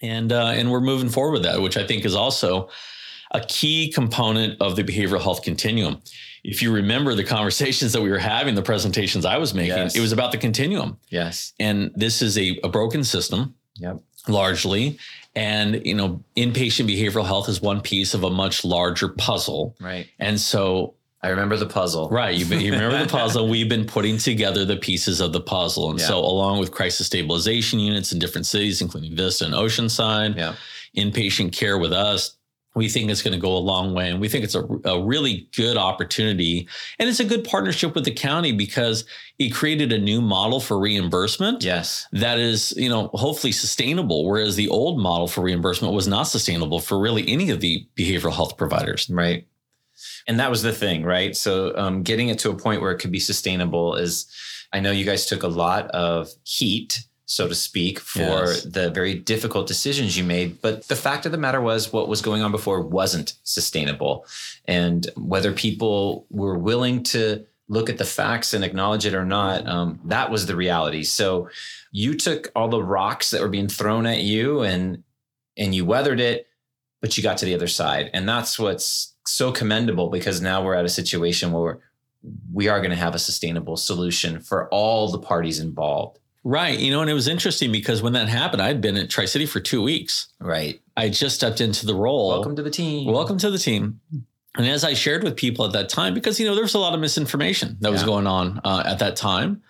And 0.03 0.33
uh, 0.33 0.53
and 0.57 0.71
we're 0.73 0.81
moving 0.81 1.09
forward 1.09 1.33
with 1.33 1.43
that 1.45 1.61
which 1.61 1.77
i 1.77 1.87
think 1.87 2.05
is 2.05 2.15
also 2.17 2.69
a 3.33 3.41
key 3.41 3.93
component 3.93 4.61
of 4.61 4.75
the 4.75 4.83
behavioral 4.83 5.21
health 5.21 5.43
continuum 5.43 6.01
if 6.51 6.63
you 6.63 6.73
remember 6.73 7.15
the 7.15 7.25
conversations 7.25 7.93
that 7.93 8.01
we 8.01 8.11
were 8.11 8.19
having 8.37 8.55
the 8.55 8.63
presentations 8.63 9.25
i 9.25 9.37
was 9.37 9.53
making 9.55 9.77
Yes. 9.77 9.97
it 9.97 10.01
was 10.01 10.13
about 10.13 10.33
the 10.33 10.39
continuum 10.39 10.99
Yes. 11.11 11.53
and 11.61 11.91
this 11.95 12.23
is 12.23 12.37
a, 12.39 12.59
a 12.65 12.69
broken 12.69 13.05
system 13.05 13.55
Yep. 13.77 13.99
largely 14.29 14.99
and 15.37 15.85
you 15.87 15.95
know 15.95 16.23
inpatient 16.37 16.87
behavioral 16.89 17.25
health 17.27 17.49
is 17.49 17.61
one 17.61 17.81
piece 17.81 18.15
of 18.15 18.25
a 18.25 18.31
much 18.31 18.65
larger 18.65 19.09
puzzle 19.09 19.77
Right. 19.81 20.07
and 20.19 20.41
so 20.41 20.95
I 21.21 21.31
remember 21.31 21.57
the 21.57 21.67
puzzle. 21.67 22.09
right 22.11 22.35
you, 22.37 22.45
you 22.57 22.73
remember 22.73 22.99
the 23.05 23.11
puzzle 23.11 23.49
we've 23.55 23.69
been 23.69 23.87
putting 23.87 24.19
together 24.19 24.65
the 24.65 24.77
pieces 24.77 25.21
of 25.21 25.33
the 25.33 25.41
puzzle 25.41 25.91
and 25.91 25.99
Yeah. 26.01 26.07
so 26.07 26.19
along 26.19 26.61
with 26.61 26.71
crisis 26.71 27.07
stabilization 27.09 27.79
units 27.81 28.13
in 28.13 28.19
different 28.19 28.47
cities 28.47 28.81
including 28.81 29.15
vista 29.17 29.45
and 29.45 29.55
oceanside 29.55 30.37
Yeah. 30.37 30.55
inpatient 30.97 31.53
care 31.53 31.77
with 31.79 31.93
us 31.93 32.37
we 32.79 32.89
think 32.89 33.11
it's 33.11 33.23
going 33.23 33.35
to 33.35 33.41
go 33.41 33.55
a 33.55 33.59
long 33.59 33.93
way 33.93 34.09
and 34.11 34.21
we 34.21 34.29
think 34.29 34.45
it's 34.45 34.55
a, 34.55 34.67
a 34.85 35.03
really 35.03 35.49
good 35.55 35.77
opportunity 35.77 36.67
and 36.99 37.09
it's 37.09 37.21
a 37.21 37.25
good 37.25 37.45
partnership 37.45 37.95
with 37.95 38.05
the 38.05 38.15
county 38.15 38.53
because 38.53 39.05
it 39.39 39.51
created 39.51 39.93
a 39.93 39.99
new 39.99 40.21
model 40.23 40.61
for 40.61 40.79
reimbursement 40.79 41.63
Yes. 41.63 42.07
that 42.13 42.39
is, 42.39 42.73
you 42.77 42.89
know, 42.89 43.09
hopefully 43.15 43.53
sustainable. 43.53 44.25
Whereas 44.25 44.57
the 44.57 44.69
old 44.69 44.99
model 44.99 45.29
for 45.29 45.43
reimbursement 45.43 45.93
was 45.93 46.09
not 46.09 46.23
sustainable 46.23 46.81
for 46.81 46.99
really 46.99 47.29
any 47.29 47.51
of 47.51 47.61
the 47.61 47.87
behavioral 47.97 48.33
health 48.33 48.57
providers. 48.57 49.11
Right. 49.11 49.47
And 50.27 50.39
that 50.39 50.51
was 50.51 50.63
the 50.63 50.73
thing, 50.73 51.03
right? 51.05 51.37
So 51.37 51.77
um, 51.77 52.03
getting 52.03 52.29
it 52.29 52.39
to 52.41 52.51
a 52.51 52.57
point 52.57 52.81
where 52.81 52.93
it 52.93 52.99
could 52.99 53.11
be 53.11 53.19
sustainable 53.21 53.97
is, 53.97 54.27
I 54.73 54.81
know 54.81 54.91
you 54.91 55.05
guys 55.05 55.27
took 55.27 55.43
a 55.43 55.49
lot 55.49 55.89
of 55.91 56.29
heat, 56.45 57.05
so 57.29 57.47
to 57.47 57.55
speak, 57.55 58.01
for 58.01 58.21
Yes. 58.21 58.63
the 58.63 58.91
very 58.91 59.15
difficult 59.15 59.67
decisions 59.67 60.17
you 60.17 60.25
made. 60.25 60.61
But 60.63 60.89
the 60.89 60.97
fact 60.97 61.27
of 61.27 61.33
the 61.33 61.39
matter 61.39 61.61
was, 61.61 61.93
what 61.93 62.09
was 62.09 62.23
going 62.23 62.43
on 62.43 62.51
before 62.51 62.81
wasn't 62.81 63.35
sustainable. 63.45 64.27
And 64.65 65.09
whether 65.17 65.53
people 65.53 66.27
were 66.31 66.59
willing 66.59 67.03
to 67.05 67.45
look 67.69 67.91
at 67.91 67.99
the 67.99 68.05
facts 68.05 68.55
and 68.55 68.65
acknowledge 68.65 69.05
it 69.05 69.15
or 69.15 69.27
not, 69.27 69.67
um, 69.69 70.01
that 70.07 70.31
was 70.31 70.47
the 70.47 70.57
reality. 70.57 71.05
So 71.05 71.51
you 71.93 72.15
took 72.15 72.51
all 72.57 72.69
the 72.69 72.83
rocks 72.83 73.31
that 73.31 73.43
were 73.43 73.49
being 73.49 73.69
thrown 73.69 74.07
at 74.07 74.23
you 74.23 74.63
and 74.63 75.05
and 75.57 75.75
you 75.75 75.85
weathered 75.85 76.21
it 76.21 76.47
but 77.01 77.17
you 77.17 77.23
got 77.23 77.39
to 77.39 77.45
the 77.45 77.55
other 77.55 77.69
side. 77.69 78.11
And 78.13 78.29
that's 78.29 78.59
what's 78.59 79.15
so 79.27 79.53
commendable 79.53 80.09
because 80.11 80.41
now 80.41 80.65
we're 80.65 80.75
at 80.75 80.85
a 80.85 80.89
situation 80.89 81.53
where 81.53 81.79
we 82.53 82.69
are 82.69 82.81
going 82.81 82.91
to 82.91 82.97
have 82.97 83.15
a 83.15 83.19
sustainable 83.21 83.77
solution 83.77 84.41
for 84.41 84.69
all 84.71 85.11
the 85.11 85.19
parties 85.19 85.61
involved. 85.61 86.19
Right. 86.49 86.79
You 86.79 86.91
know, 86.91 87.03
and 87.03 87.11
it 87.11 87.15
was 87.15 87.29
interesting 87.29 87.71
because 87.71 88.01
when 88.01 88.15
that 88.15 88.27
happened, 88.31 88.63
I'd 88.63 88.81
been 88.81 88.97
at 88.97 89.11
Tri 89.11 89.27
City 89.27 89.45
for 89.45 89.61
two 89.61 89.83
weeks. 89.83 90.29
Right. 90.41 90.81
I 90.97 91.11
just 91.11 91.35
stepped 91.35 91.61
into 91.61 91.85
the 91.85 91.95
role. 91.95 92.31
Welcome 92.31 92.57
to 92.57 92.63
the 92.63 92.71
team. 92.71 93.13
Welcome 93.13 93.37
to 93.37 93.51
the 93.51 93.59
team. 93.59 94.01
And 94.57 94.67
as 94.67 94.83
I 94.83 94.95
shared 94.95 95.25
with 95.25 95.37
people 95.37 95.67
at 95.67 95.73
that 95.73 95.91
time, 95.91 96.15
because, 96.15 96.41
you 96.41 96.47
know, 96.47 96.55
there 96.55 96.65
was 96.65 96.73
a 96.73 96.79
lot 96.79 96.95
of 96.95 97.01
misinformation 97.01 97.77
that 97.81 97.93
was 97.93 98.03
going 98.03 98.27
on 98.27 98.63
uh, 98.65 98.83
at 98.87 98.99
that 99.01 99.15
time. 99.15 99.63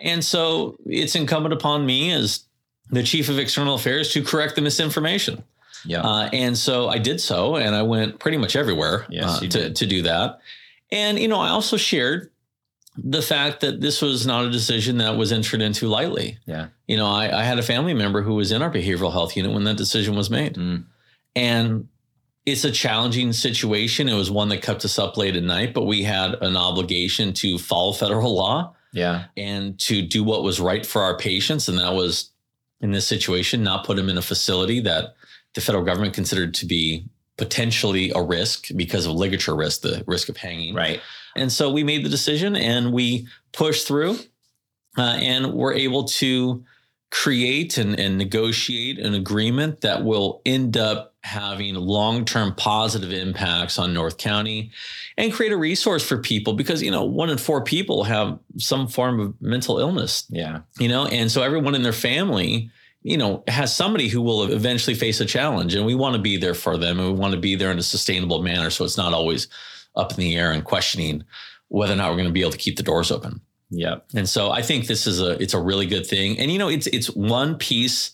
And 0.00 0.24
so 0.24 0.76
it's 0.86 1.14
incumbent 1.14 1.54
upon 1.54 1.86
me 1.86 2.10
as 2.10 2.46
the 2.90 3.04
chief 3.04 3.28
of 3.28 3.38
external 3.38 3.76
affairs 3.76 4.12
to 4.14 4.24
correct 4.24 4.56
the 4.56 4.60
misinformation. 4.60 5.44
Yeah. 5.84 6.00
Uh, 6.00 6.30
and 6.32 6.58
so 6.58 6.88
I 6.88 6.98
did 6.98 7.20
so, 7.20 7.54
and 7.54 7.76
I 7.76 7.82
went 7.82 8.18
pretty 8.18 8.38
much 8.38 8.56
everywhere 8.56 9.06
Yes, 9.08 9.40
uh, 9.40 9.46
to, 9.46 9.70
to 9.72 9.86
do 9.86 10.02
that. 10.02 10.40
And, 10.90 11.16
you 11.16 11.28
know, 11.28 11.38
I 11.38 11.50
also 11.50 11.76
shared 11.76 12.32
the 12.96 13.22
fact 13.22 13.60
that 13.60 13.80
this 13.80 14.00
was 14.00 14.26
not 14.26 14.44
a 14.44 14.50
decision 14.50 14.98
that 14.98 15.16
was 15.16 15.32
entered 15.32 15.60
into 15.62 15.88
lightly. 15.88 16.38
yeah. 16.46 16.68
You 16.86 16.96
know, 16.96 17.06
I, 17.06 17.40
I 17.40 17.42
had 17.44 17.58
a 17.58 17.62
family 17.62 17.94
member 17.94 18.22
who 18.22 18.34
was 18.34 18.52
in 18.52 18.62
our 18.62 18.70
behavioral 18.70 19.10
health 19.12 19.36
unit 19.36 19.52
when 19.52 19.64
that 19.64 19.76
decision 19.76 20.14
was 20.14 20.30
made. 20.30 20.54
Mm. 20.54 20.84
And 21.34 21.88
it's 22.46 22.64
a 22.64 22.70
challenging 22.70 23.32
situation. 23.32 24.08
It 24.08 24.14
was 24.14 24.30
one 24.30 24.48
that 24.50 24.62
kept 24.62 24.84
us 24.84 24.98
up 24.98 25.16
late 25.16 25.34
at 25.34 25.42
night, 25.42 25.74
but 25.74 25.84
we 25.84 26.02
had 26.02 26.34
an 26.42 26.56
obligation 26.56 27.32
to 27.34 27.58
follow 27.58 27.92
federal 27.92 28.34
law 28.34 28.74
Yeah. 28.92 29.24
and 29.36 29.78
to 29.80 30.02
do 30.02 30.22
what 30.22 30.42
was 30.44 30.60
right 30.60 30.84
for 30.86 31.02
our 31.02 31.16
patients. 31.16 31.68
And 31.68 31.78
that 31.78 31.94
was 31.94 32.30
in 32.80 32.92
this 32.92 33.06
situation, 33.06 33.62
not 33.64 33.86
put 33.86 33.96
them 33.96 34.08
in 34.10 34.18
a 34.18 34.22
facility 34.22 34.78
that 34.80 35.14
the 35.54 35.60
federal 35.62 35.84
government 35.84 36.12
considered 36.14 36.52
to 36.54 36.66
be 36.66 37.06
potentially 37.38 38.12
a 38.14 38.22
risk 38.22 38.68
because 38.76 39.06
of 39.06 39.12
ligature 39.12 39.56
risk, 39.56 39.80
the 39.80 40.04
risk 40.06 40.28
of 40.28 40.36
hanging. 40.36 40.74
Right. 40.74 41.00
And 41.36 41.50
so 41.50 41.70
we 41.70 41.84
made 41.84 42.04
the 42.04 42.08
decision 42.10 42.56
and 42.56 42.92
we 42.92 43.26
pushed 43.52 43.86
through 43.86 44.18
uh, 44.96 45.16
and 45.20 45.52
we're 45.52 45.74
able 45.74 46.04
to 46.04 46.64
create 47.10 47.78
and, 47.78 47.98
and 47.98 48.18
negotiate 48.18 48.98
an 48.98 49.14
agreement 49.14 49.80
that 49.82 50.02
will 50.04 50.42
end 50.44 50.76
up 50.76 51.14
having 51.22 51.74
long-term 51.76 52.54
positive 52.56 53.12
impacts 53.12 53.78
on 53.78 53.94
North 53.94 54.18
County 54.18 54.72
and 55.16 55.32
create 55.32 55.52
a 55.52 55.56
resource 55.56 56.04
for 56.06 56.18
people 56.18 56.52
because 56.54 56.82
you 56.82 56.90
know 56.90 57.04
one 57.04 57.30
in 57.30 57.38
four 57.38 57.62
people 57.62 58.04
have 58.04 58.38
some 58.58 58.88
form 58.88 59.20
of 59.20 59.40
mental 59.40 59.78
illness 59.78 60.26
Yeah. 60.28 60.60
you 60.78 60.88
know 60.88 61.06
and 61.06 61.30
so 61.30 61.42
everyone 61.42 61.74
in 61.74 61.82
their 61.82 61.92
family 61.92 62.68
you 63.02 63.16
know 63.16 63.42
has 63.48 63.74
somebody 63.74 64.08
who 64.08 64.20
will 64.20 64.42
eventually 64.52 64.94
face 64.94 65.20
a 65.20 65.24
challenge 65.24 65.74
and 65.74 65.86
we 65.86 65.94
want 65.94 66.14
to 66.16 66.20
be 66.20 66.36
there 66.36 66.52
for 66.52 66.76
them 66.76 66.98
and 66.98 67.08
we 67.12 67.14
want 67.18 67.32
to 67.32 67.40
be 67.40 67.54
there 67.54 67.70
in 67.70 67.78
a 67.78 67.82
sustainable 67.82 68.42
manner 68.42 68.68
so 68.70 68.84
it's 68.84 68.98
not 68.98 69.14
always 69.14 69.46
up 69.96 70.12
in 70.12 70.18
the 70.18 70.36
air 70.36 70.50
and 70.52 70.64
questioning 70.64 71.24
whether 71.68 71.92
or 71.92 71.96
not 71.96 72.10
we're 72.10 72.16
going 72.16 72.26
to 72.28 72.32
be 72.32 72.40
able 72.42 72.50
to 72.52 72.58
keep 72.58 72.76
the 72.76 72.82
doors 72.82 73.10
open 73.10 73.40
Yeah. 73.70 73.96
and 74.14 74.28
so 74.28 74.50
i 74.50 74.62
think 74.62 74.86
this 74.86 75.06
is 75.06 75.20
a 75.20 75.40
it's 75.42 75.54
a 75.54 75.60
really 75.60 75.86
good 75.86 76.06
thing 76.06 76.38
and 76.38 76.50
you 76.50 76.58
know 76.58 76.68
it's 76.68 76.86
it's 76.88 77.08
one 77.08 77.56
piece 77.56 78.12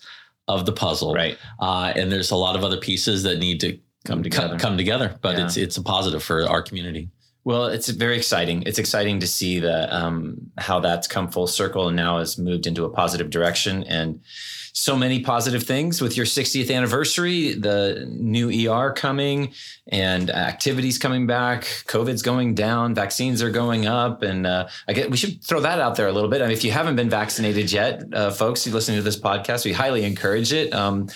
of 0.48 0.66
the 0.66 0.72
puzzle 0.72 1.14
Right. 1.14 1.36
uh, 1.60 1.92
and 1.94 2.10
there's 2.10 2.30
a 2.30 2.36
lot 2.36 2.56
of 2.56 2.64
other 2.64 2.78
pieces 2.78 3.22
that 3.24 3.38
need 3.38 3.60
to 3.60 3.78
Come 4.04 4.22
together. 4.22 4.58
come 4.58 4.76
together 4.78 5.16
but 5.20 5.36
Yeah. 5.36 5.44
it's 5.44 5.56
it's 5.56 5.76
a 5.76 5.82
positive 5.82 6.22
for 6.22 6.48
our 6.48 6.62
community 6.62 7.10
Well, 7.50 7.66
it's 7.66 7.88
very 7.88 8.16
exciting. 8.16 8.62
It's 8.64 8.78
exciting 8.78 9.18
to 9.18 9.26
see 9.26 9.58
that 9.58 9.92
um, 9.92 10.52
how 10.56 10.78
that's 10.78 11.08
come 11.08 11.26
full 11.26 11.48
circle 11.48 11.88
and 11.88 11.96
now 11.96 12.18
has 12.18 12.38
moved 12.38 12.68
into 12.68 12.84
a 12.84 12.90
positive 12.90 13.28
direction. 13.28 13.82
And 13.82 14.20
so 14.72 14.94
many 14.94 15.18
positive 15.18 15.64
things 15.64 16.00
with 16.00 16.16
your 16.16 16.26
60th 16.26 16.72
anniversary, 16.72 17.54
the 17.54 18.06
new 18.08 18.70
ER 18.70 18.92
coming, 18.92 19.52
and 19.88 20.30
activities 20.30 20.96
coming 20.96 21.26
back. 21.26 21.64
COVID's 21.88 22.22
going 22.22 22.54
down, 22.54 22.94
vaccines 22.94 23.42
are 23.42 23.50
going 23.50 23.84
up, 23.84 24.22
and 24.22 24.46
uh, 24.46 24.68
I 24.86 24.92
get 24.92 25.10
we 25.10 25.16
should 25.16 25.42
throw 25.42 25.58
that 25.58 25.80
out 25.80 25.96
there 25.96 26.06
a 26.06 26.12
little 26.12 26.30
bit. 26.30 26.42
I 26.42 26.44
mean, 26.44 26.52
if 26.52 26.62
you 26.62 26.70
haven't 26.70 26.94
been 26.94 27.10
vaccinated 27.10 27.72
yet, 27.72 28.04
uh, 28.12 28.30
folks, 28.30 28.64
you 28.64 28.72
listening 28.72 28.98
to 28.98 29.02
this 29.02 29.18
podcast, 29.18 29.64
we 29.64 29.72
highly 29.72 30.04
encourage 30.04 30.52
it. 30.52 30.72
Um, 30.72 31.08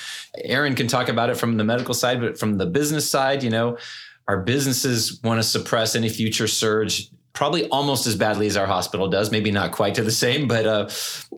Aaron 0.42 0.74
can 0.74 0.88
talk 0.88 1.08
about 1.08 1.30
it 1.30 1.36
from 1.36 1.58
the 1.58 1.64
medical 1.64 1.94
side, 1.94 2.20
but 2.20 2.40
from 2.40 2.58
the 2.58 2.66
business 2.66 3.08
side, 3.08 3.44
you 3.44 3.50
know 3.50 3.78
our 4.28 4.38
businesses 4.38 5.20
want 5.22 5.38
to 5.38 5.42
suppress 5.42 5.94
any 5.94 6.08
future 6.08 6.48
surge 6.48 7.10
probably 7.34 7.68
almost 7.70 8.06
as 8.06 8.14
badly 8.14 8.46
as 8.46 8.56
our 8.56 8.66
hospital 8.66 9.08
does 9.08 9.30
maybe 9.30 9.50
not 9.50 9.72
quite 9.72 9.94
to 9.94 10.02
the 10.02 10.10
same 10.10 10.46
but 10.48 10.66
uh, 10.66 10.88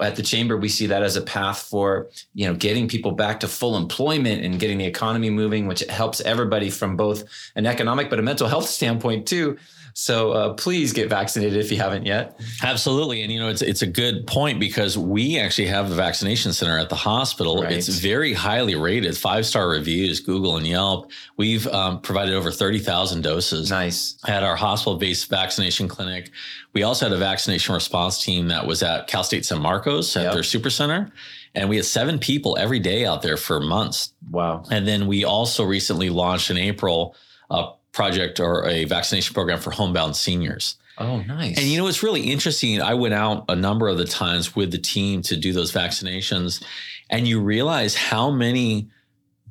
at 0.01 0.15
the 0.15 0.23
chamber 0.23 0.57
we 0.57 0.69
see 0.69 0.87
that 0.87 1.03
as 1.03 1.17
a 1.17 1.23
path 1.23 1.63
for 1.63 2.09
you 2.35 2.47
know 2.47 2.55
getting 2.55 2.87
people 2.87 3.13
back 3.13 3.41
to 3.41 3.49
full 3.49 3.77
employment 3.77 4.45
and 4.45 4.61
getting 4.61 4.79
the 4.79 4.85
economy 4.85 5.31
moving 5.31 5.67
which 5.67 5.81
helps 5.89 6.21
everybody 6.21 6.71
from 6.71 6.97
both 6.97 7.25
an 7.57 7.67
economic 7.67 8.09
but 8.09 8.19
a 8.19 8.23
mental 8.23 8.47
health 8.47 8.69
standpoint 8.69 9.27
too 9.27 9.57
so 9.99 10.33
uh, 10.33 10.53
please 10.53 10.93
get 10.93 11.09
vaccinated 11.09 11.57
if 11.59 11.73
you 11.73 11.79
haven't 11.79 12.05
yet 12.05 12.39
Absolutely, 12.63 13.23
and 13.23 13.33
you 13.33 13.39
know 13.41 13.49
it's 13.49 13.63
it's 13.63 13.81
a 13.81 13.87
good 13.87 14.27
point 14.27 14.61
because 14.61 14.99
we 14.99 15.39
actually 15.39 15.69
have 15.69 15.91
a 15.91 15.95
vaccination 15.95 16.53
center 16.53 16.79
at 16.79 16.91
the 16.91 16.95
hospital. 16.95 17.63
Right. 17.63 17.73
It's 17.73 17.89
very 17.89 18.35
highly 18.35 18.75
rated, 18.75 19.17
five 19.17 19.47
star 19.47 19.69
reviews, 19.71 20.21
Google 20.21 20.57
and 20.59 20.67
Yelp. 20.67 21.11
We've 21.39 21.67
um, 21.69 22.01
provided 22.03 22.35
over 22.35 22.51
thirty 22.51 22.79
thousand 22.79 23.23
doses 23.23 23.71
nice 23.71 24.19
at 24.29 24.43
our 24.43 24.55
hospital 24.57 24.99
based 24.99 25.31
vaccination 25.31 25.89
clinic. 25.89 26.31
We 26.75 26.83
also 26.83 27.07
had 27.07 27.13
a 27.15 27.19
vaccination 27.19 27.75
response 27.75 28.23
team 28.23 28.49
that 28.49 28.67
was 28.67 28.83
at 28.83 29.07
Cal 29.07 29.25
State 29.25 29.47
San 29.47 29.61
Marcos 29.61 30.15
at 30.17 30.25
Yep. 30.25 30.33
their 30.35 30.43
super 30.43 30.69
center, 30.71 31.11
and 31.55 31.71
we 31.71 31.77
had 31.77 31.87
seven 31.87 32.19
people 32.19 32.57
every 32.59 32.81
day 32.81 33.07
out 33.07 33.23
there 33.23 33.39
for 33.39 33.61
months. 33.61 34.13
wow 34.31 34.63
And 34.71 34.87
then 34.87 35.07
we 35.07 35.25
also 35.25 35.65
recently 35.65 36.11
launched 36.11 36.51
in 36.51 36.59
April 36.59 37.17
a 37.49 37.69
project 37.97 38.39
or 38.39 38.67
a 38.69 38.85
vaccination 38.85 39.33
program 39.33 39.59
for 39.59 39.71
homebound 39.71 40.15
seniors. 40.15 40.77
oh 40.99 41.23
nice 41.23 41.57
And 41.57 41.67
you 41.67 41.79
know, 41.79 41.87
it's 41.89 42.03
really 42.03 42.31
interesting. 42.31 42.81
I 42.81 42.95
went 42.95 43.15
out 43.15 43.47
a 43.49 43.57
number 43.57 43.89
of 43.89 43.97
the 43.97 44.05
times 44.05 44.55
with 44.55 44.71
the 44.71 44.79
team 44.79 45.23
to 45.23 45.37
do 45.37 45.53
those 45.53 45.73
vaccinations, 45.73 46.63
and 47.09 47.27
you 47.27 47.41
realize 47.41 47.97
how 47.97 48.31
many 48.31 48.91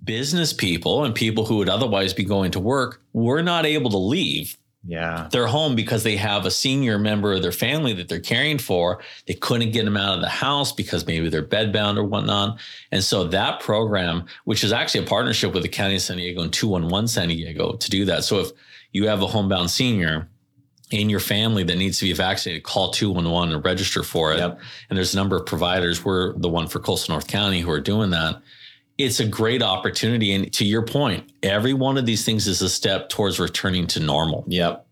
business 0.04 0.54
people 0.54 1.04
and 1.04 1.16
people 1.16 1.46
who 1.46 1.58
would 1.58 1.70
otherwise 1.70 2.14
be 2.14 2.24
going 2.24 2.52
to 2.52 2.60
work 2.60 3.02
were 3.14 3.42
not 3.42 3.66
able 3.66 3.90
to 3.90 3.98
leave 3.98 4.56
Yeah. 4.88 5.28
They're 5.32 5.48
home 5.48 5.76
because 5.76 6.04
they 6.04 6.16
have 6.18 6.46
a 6.46 6.52
senior 6.52 7.00
member 7.00 7.34
of 7.34 7.42
their 7.42 7.52
family 7.52 7.94
that 7.94 8.08
they're 8.08 8.20
caring 8.20 8.60
for. 8.60 9.02
They 9.26 9.34
couldn't 9.34 9.72
get 9.72 9.86
them 9.86 9.98
out 9.98 10.16
of 10.16 10.22
the 10.22 10.30
house 10.30 10.72
because 10.72 11.08
maybe 11.08 11.30
they're 11.30 11.44
bedbound 11.44 11.98
or 11.98 12.04
whatnot. 12.04 12.60
And 12.92 13.04
so 13.04 13.26
that 13.26 13.60
program, 13.60 14.26
which 14.44 14.64
is 14.64 14.72
actually 14.72 15.06
a 15.06 15.08
partnership 15.08 15.54
with 15.54 15.64
the 15.64 15.70
County 15.70 15.96
of 15.96 16.02
San 16.02 16.18
Diego 16.18 16.42
and 16.42 16.54
211 16.54 17.08
San 17.08 17.30
Diego 17.30 17.74
to 17.74 17.90
do 17.90 18.06
that. 18.06 18.24
So 18.24 18.40
if 18.40 18.52
you 18.92 19.08
have 19.08 19.22
a 19.22 19.28
homebound 19.28 19.72
senior 19.72 20.30
in 20.92 21.10
your 21.10 21.20
family 21.20 21.64
that 21.64 21.78
needs 21.78 21.98
to 22.00 22.06
be 22.06 22.14
vaccinated, 22.14 22.64
call 22.64 22.92
211 22.92 23.56
and 23.56 23.66
register 23.66 24.04
for 24.04 24.34
it. 24.34 24.38
Yep. 24.38 24.60
And 24.90 24.98
there's 24.98 25.16
a 25.16 25.18
number 25.18 25.36
of 25.36 25.46
providers. 25.48 26.06
We're 26.06 26.34
the 26.34 26.50
one 26.50 26.68
for 26.68 26.80
Coastal 26.80 27.14
North 27.14 27.28
County 27.28 27.62
who 27.62 27.72
are 27.72 27.82
doing 27.82 28.12
that. 28.12 28.42
It's 28.98 29.20
a 29.20 29.28
great 29.28 29.62
opportunity. 29.62 30.34
And 30.34 30.52
to 30.54 30.66
your 30.66 30.84
point, 30.84 31.32
every 31.44 31.74
one 31.74 31.98
of 31.98 32.06
these 32.06 32.24
things 32.24 32.48
is 32.48 32.62
a 32.62 32.70
step 32.70 33.10
towards 33.10 33.40
returning 33.40 33.88
to 33.88 34.00
normal. 34.00 34.46
Yep. 34.48 34.88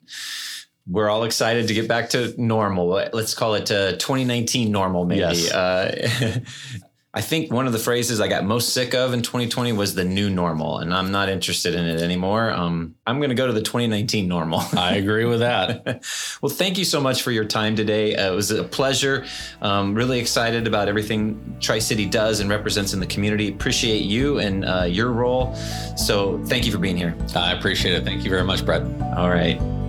We're 0.86 1.10
all 1.10 1.24
excited 1.24 1.70
to 1.70 1.74
get 1.74 1.88
back 1.88 2.10
to 2.10 2.34
normal. 2.38 2.88
Let's 2.88 3.34
call 3.34 3.56
it 3.56 3.72
uh, 3.72 3.94
2019 3.94 4.70
normal, 4.70 5.06
maybe. 5.06 5.22
Yes. 5.22 5.52
Uh, 5.52 6.40
I 7.16 7.22
think 7.22 7.54
one 7.54 7.68
of 7.68 7.74
the 7.74 7.80
phrases 7.80 8.20
I 8.20 8.28
got 8.28 8.44
most 8.44 8.74
sick 8.74 8.96
of 8.96 9.14
in 9.14 9.22
2020 9.22 9.72
was 9.74 9.94
the 9.94 10.04
new 10.04 10.32
normal, 10.32 10.80
and 10.80 10.92
I'm 10.92 11.12
not 11.12 11.30
interested 11.30 11.76
in 11.76 11.86
it 11.86 12.02
anymore. 12.02 12.50
Um, 12.50 12.96
I'm 13.06 13.20
going 13.20 13.30
to 13.30 13.36
go 13.36 13.46
to 13.46 13.54
the 13.54 13.62
2019 13.62 14.28
normal. 14.28 14.64
I 14.74 14.96
agree 14.96 15.26
with 15.26 15.42
that. 15.42 16.04
well, 16.42 16.50
thank 16.52 16.80
you 16.80 16.86
so 16.86 17.00
much 17.00 17.22
for 17.22 17.30
your 17.30 17.46
time 17.46 17.76
today. 17.76 18.16
Uh, 18.16 18.32
it 18.32 18.36
was 18.36 18.50
a 18.50 18.64
pleasure. 18.64 19.26
Um, 19.62 19.94
really 19.94 20.20
excited 20.20 20.66
about 20.66 20.88
everything 20.88 21.58
Tri 21.60 21.78
City 21.78 22.08
does 22.08 22.40
and 22.40 22.50
represents 22.50 22.94
in 22.94 23.00
the 23.00 23.08
community. 23.08 23.48
Appreciate 23.50 24.02
you 24.02 24.40
and 24.40 24.66
uh, 24.66 24.84
your 24.84 25.12
role. 25.12 25.54
So, 25.96 26.44
thank 26.46 26.66
you 26.66 26.72
for 26.72 26.80
being 26.80 26.98
here. 26.98 27.16
I 27.36 27.52
appreciate 27.52 27.94
it. 27.94 28.06
Thank 28.06 28.24
you 28.24 28.32
very 28.32 28.44
much, 28.44 28.66
Brett. 28.66 28.82
All 29.16 29.30
right. 29.30 29.83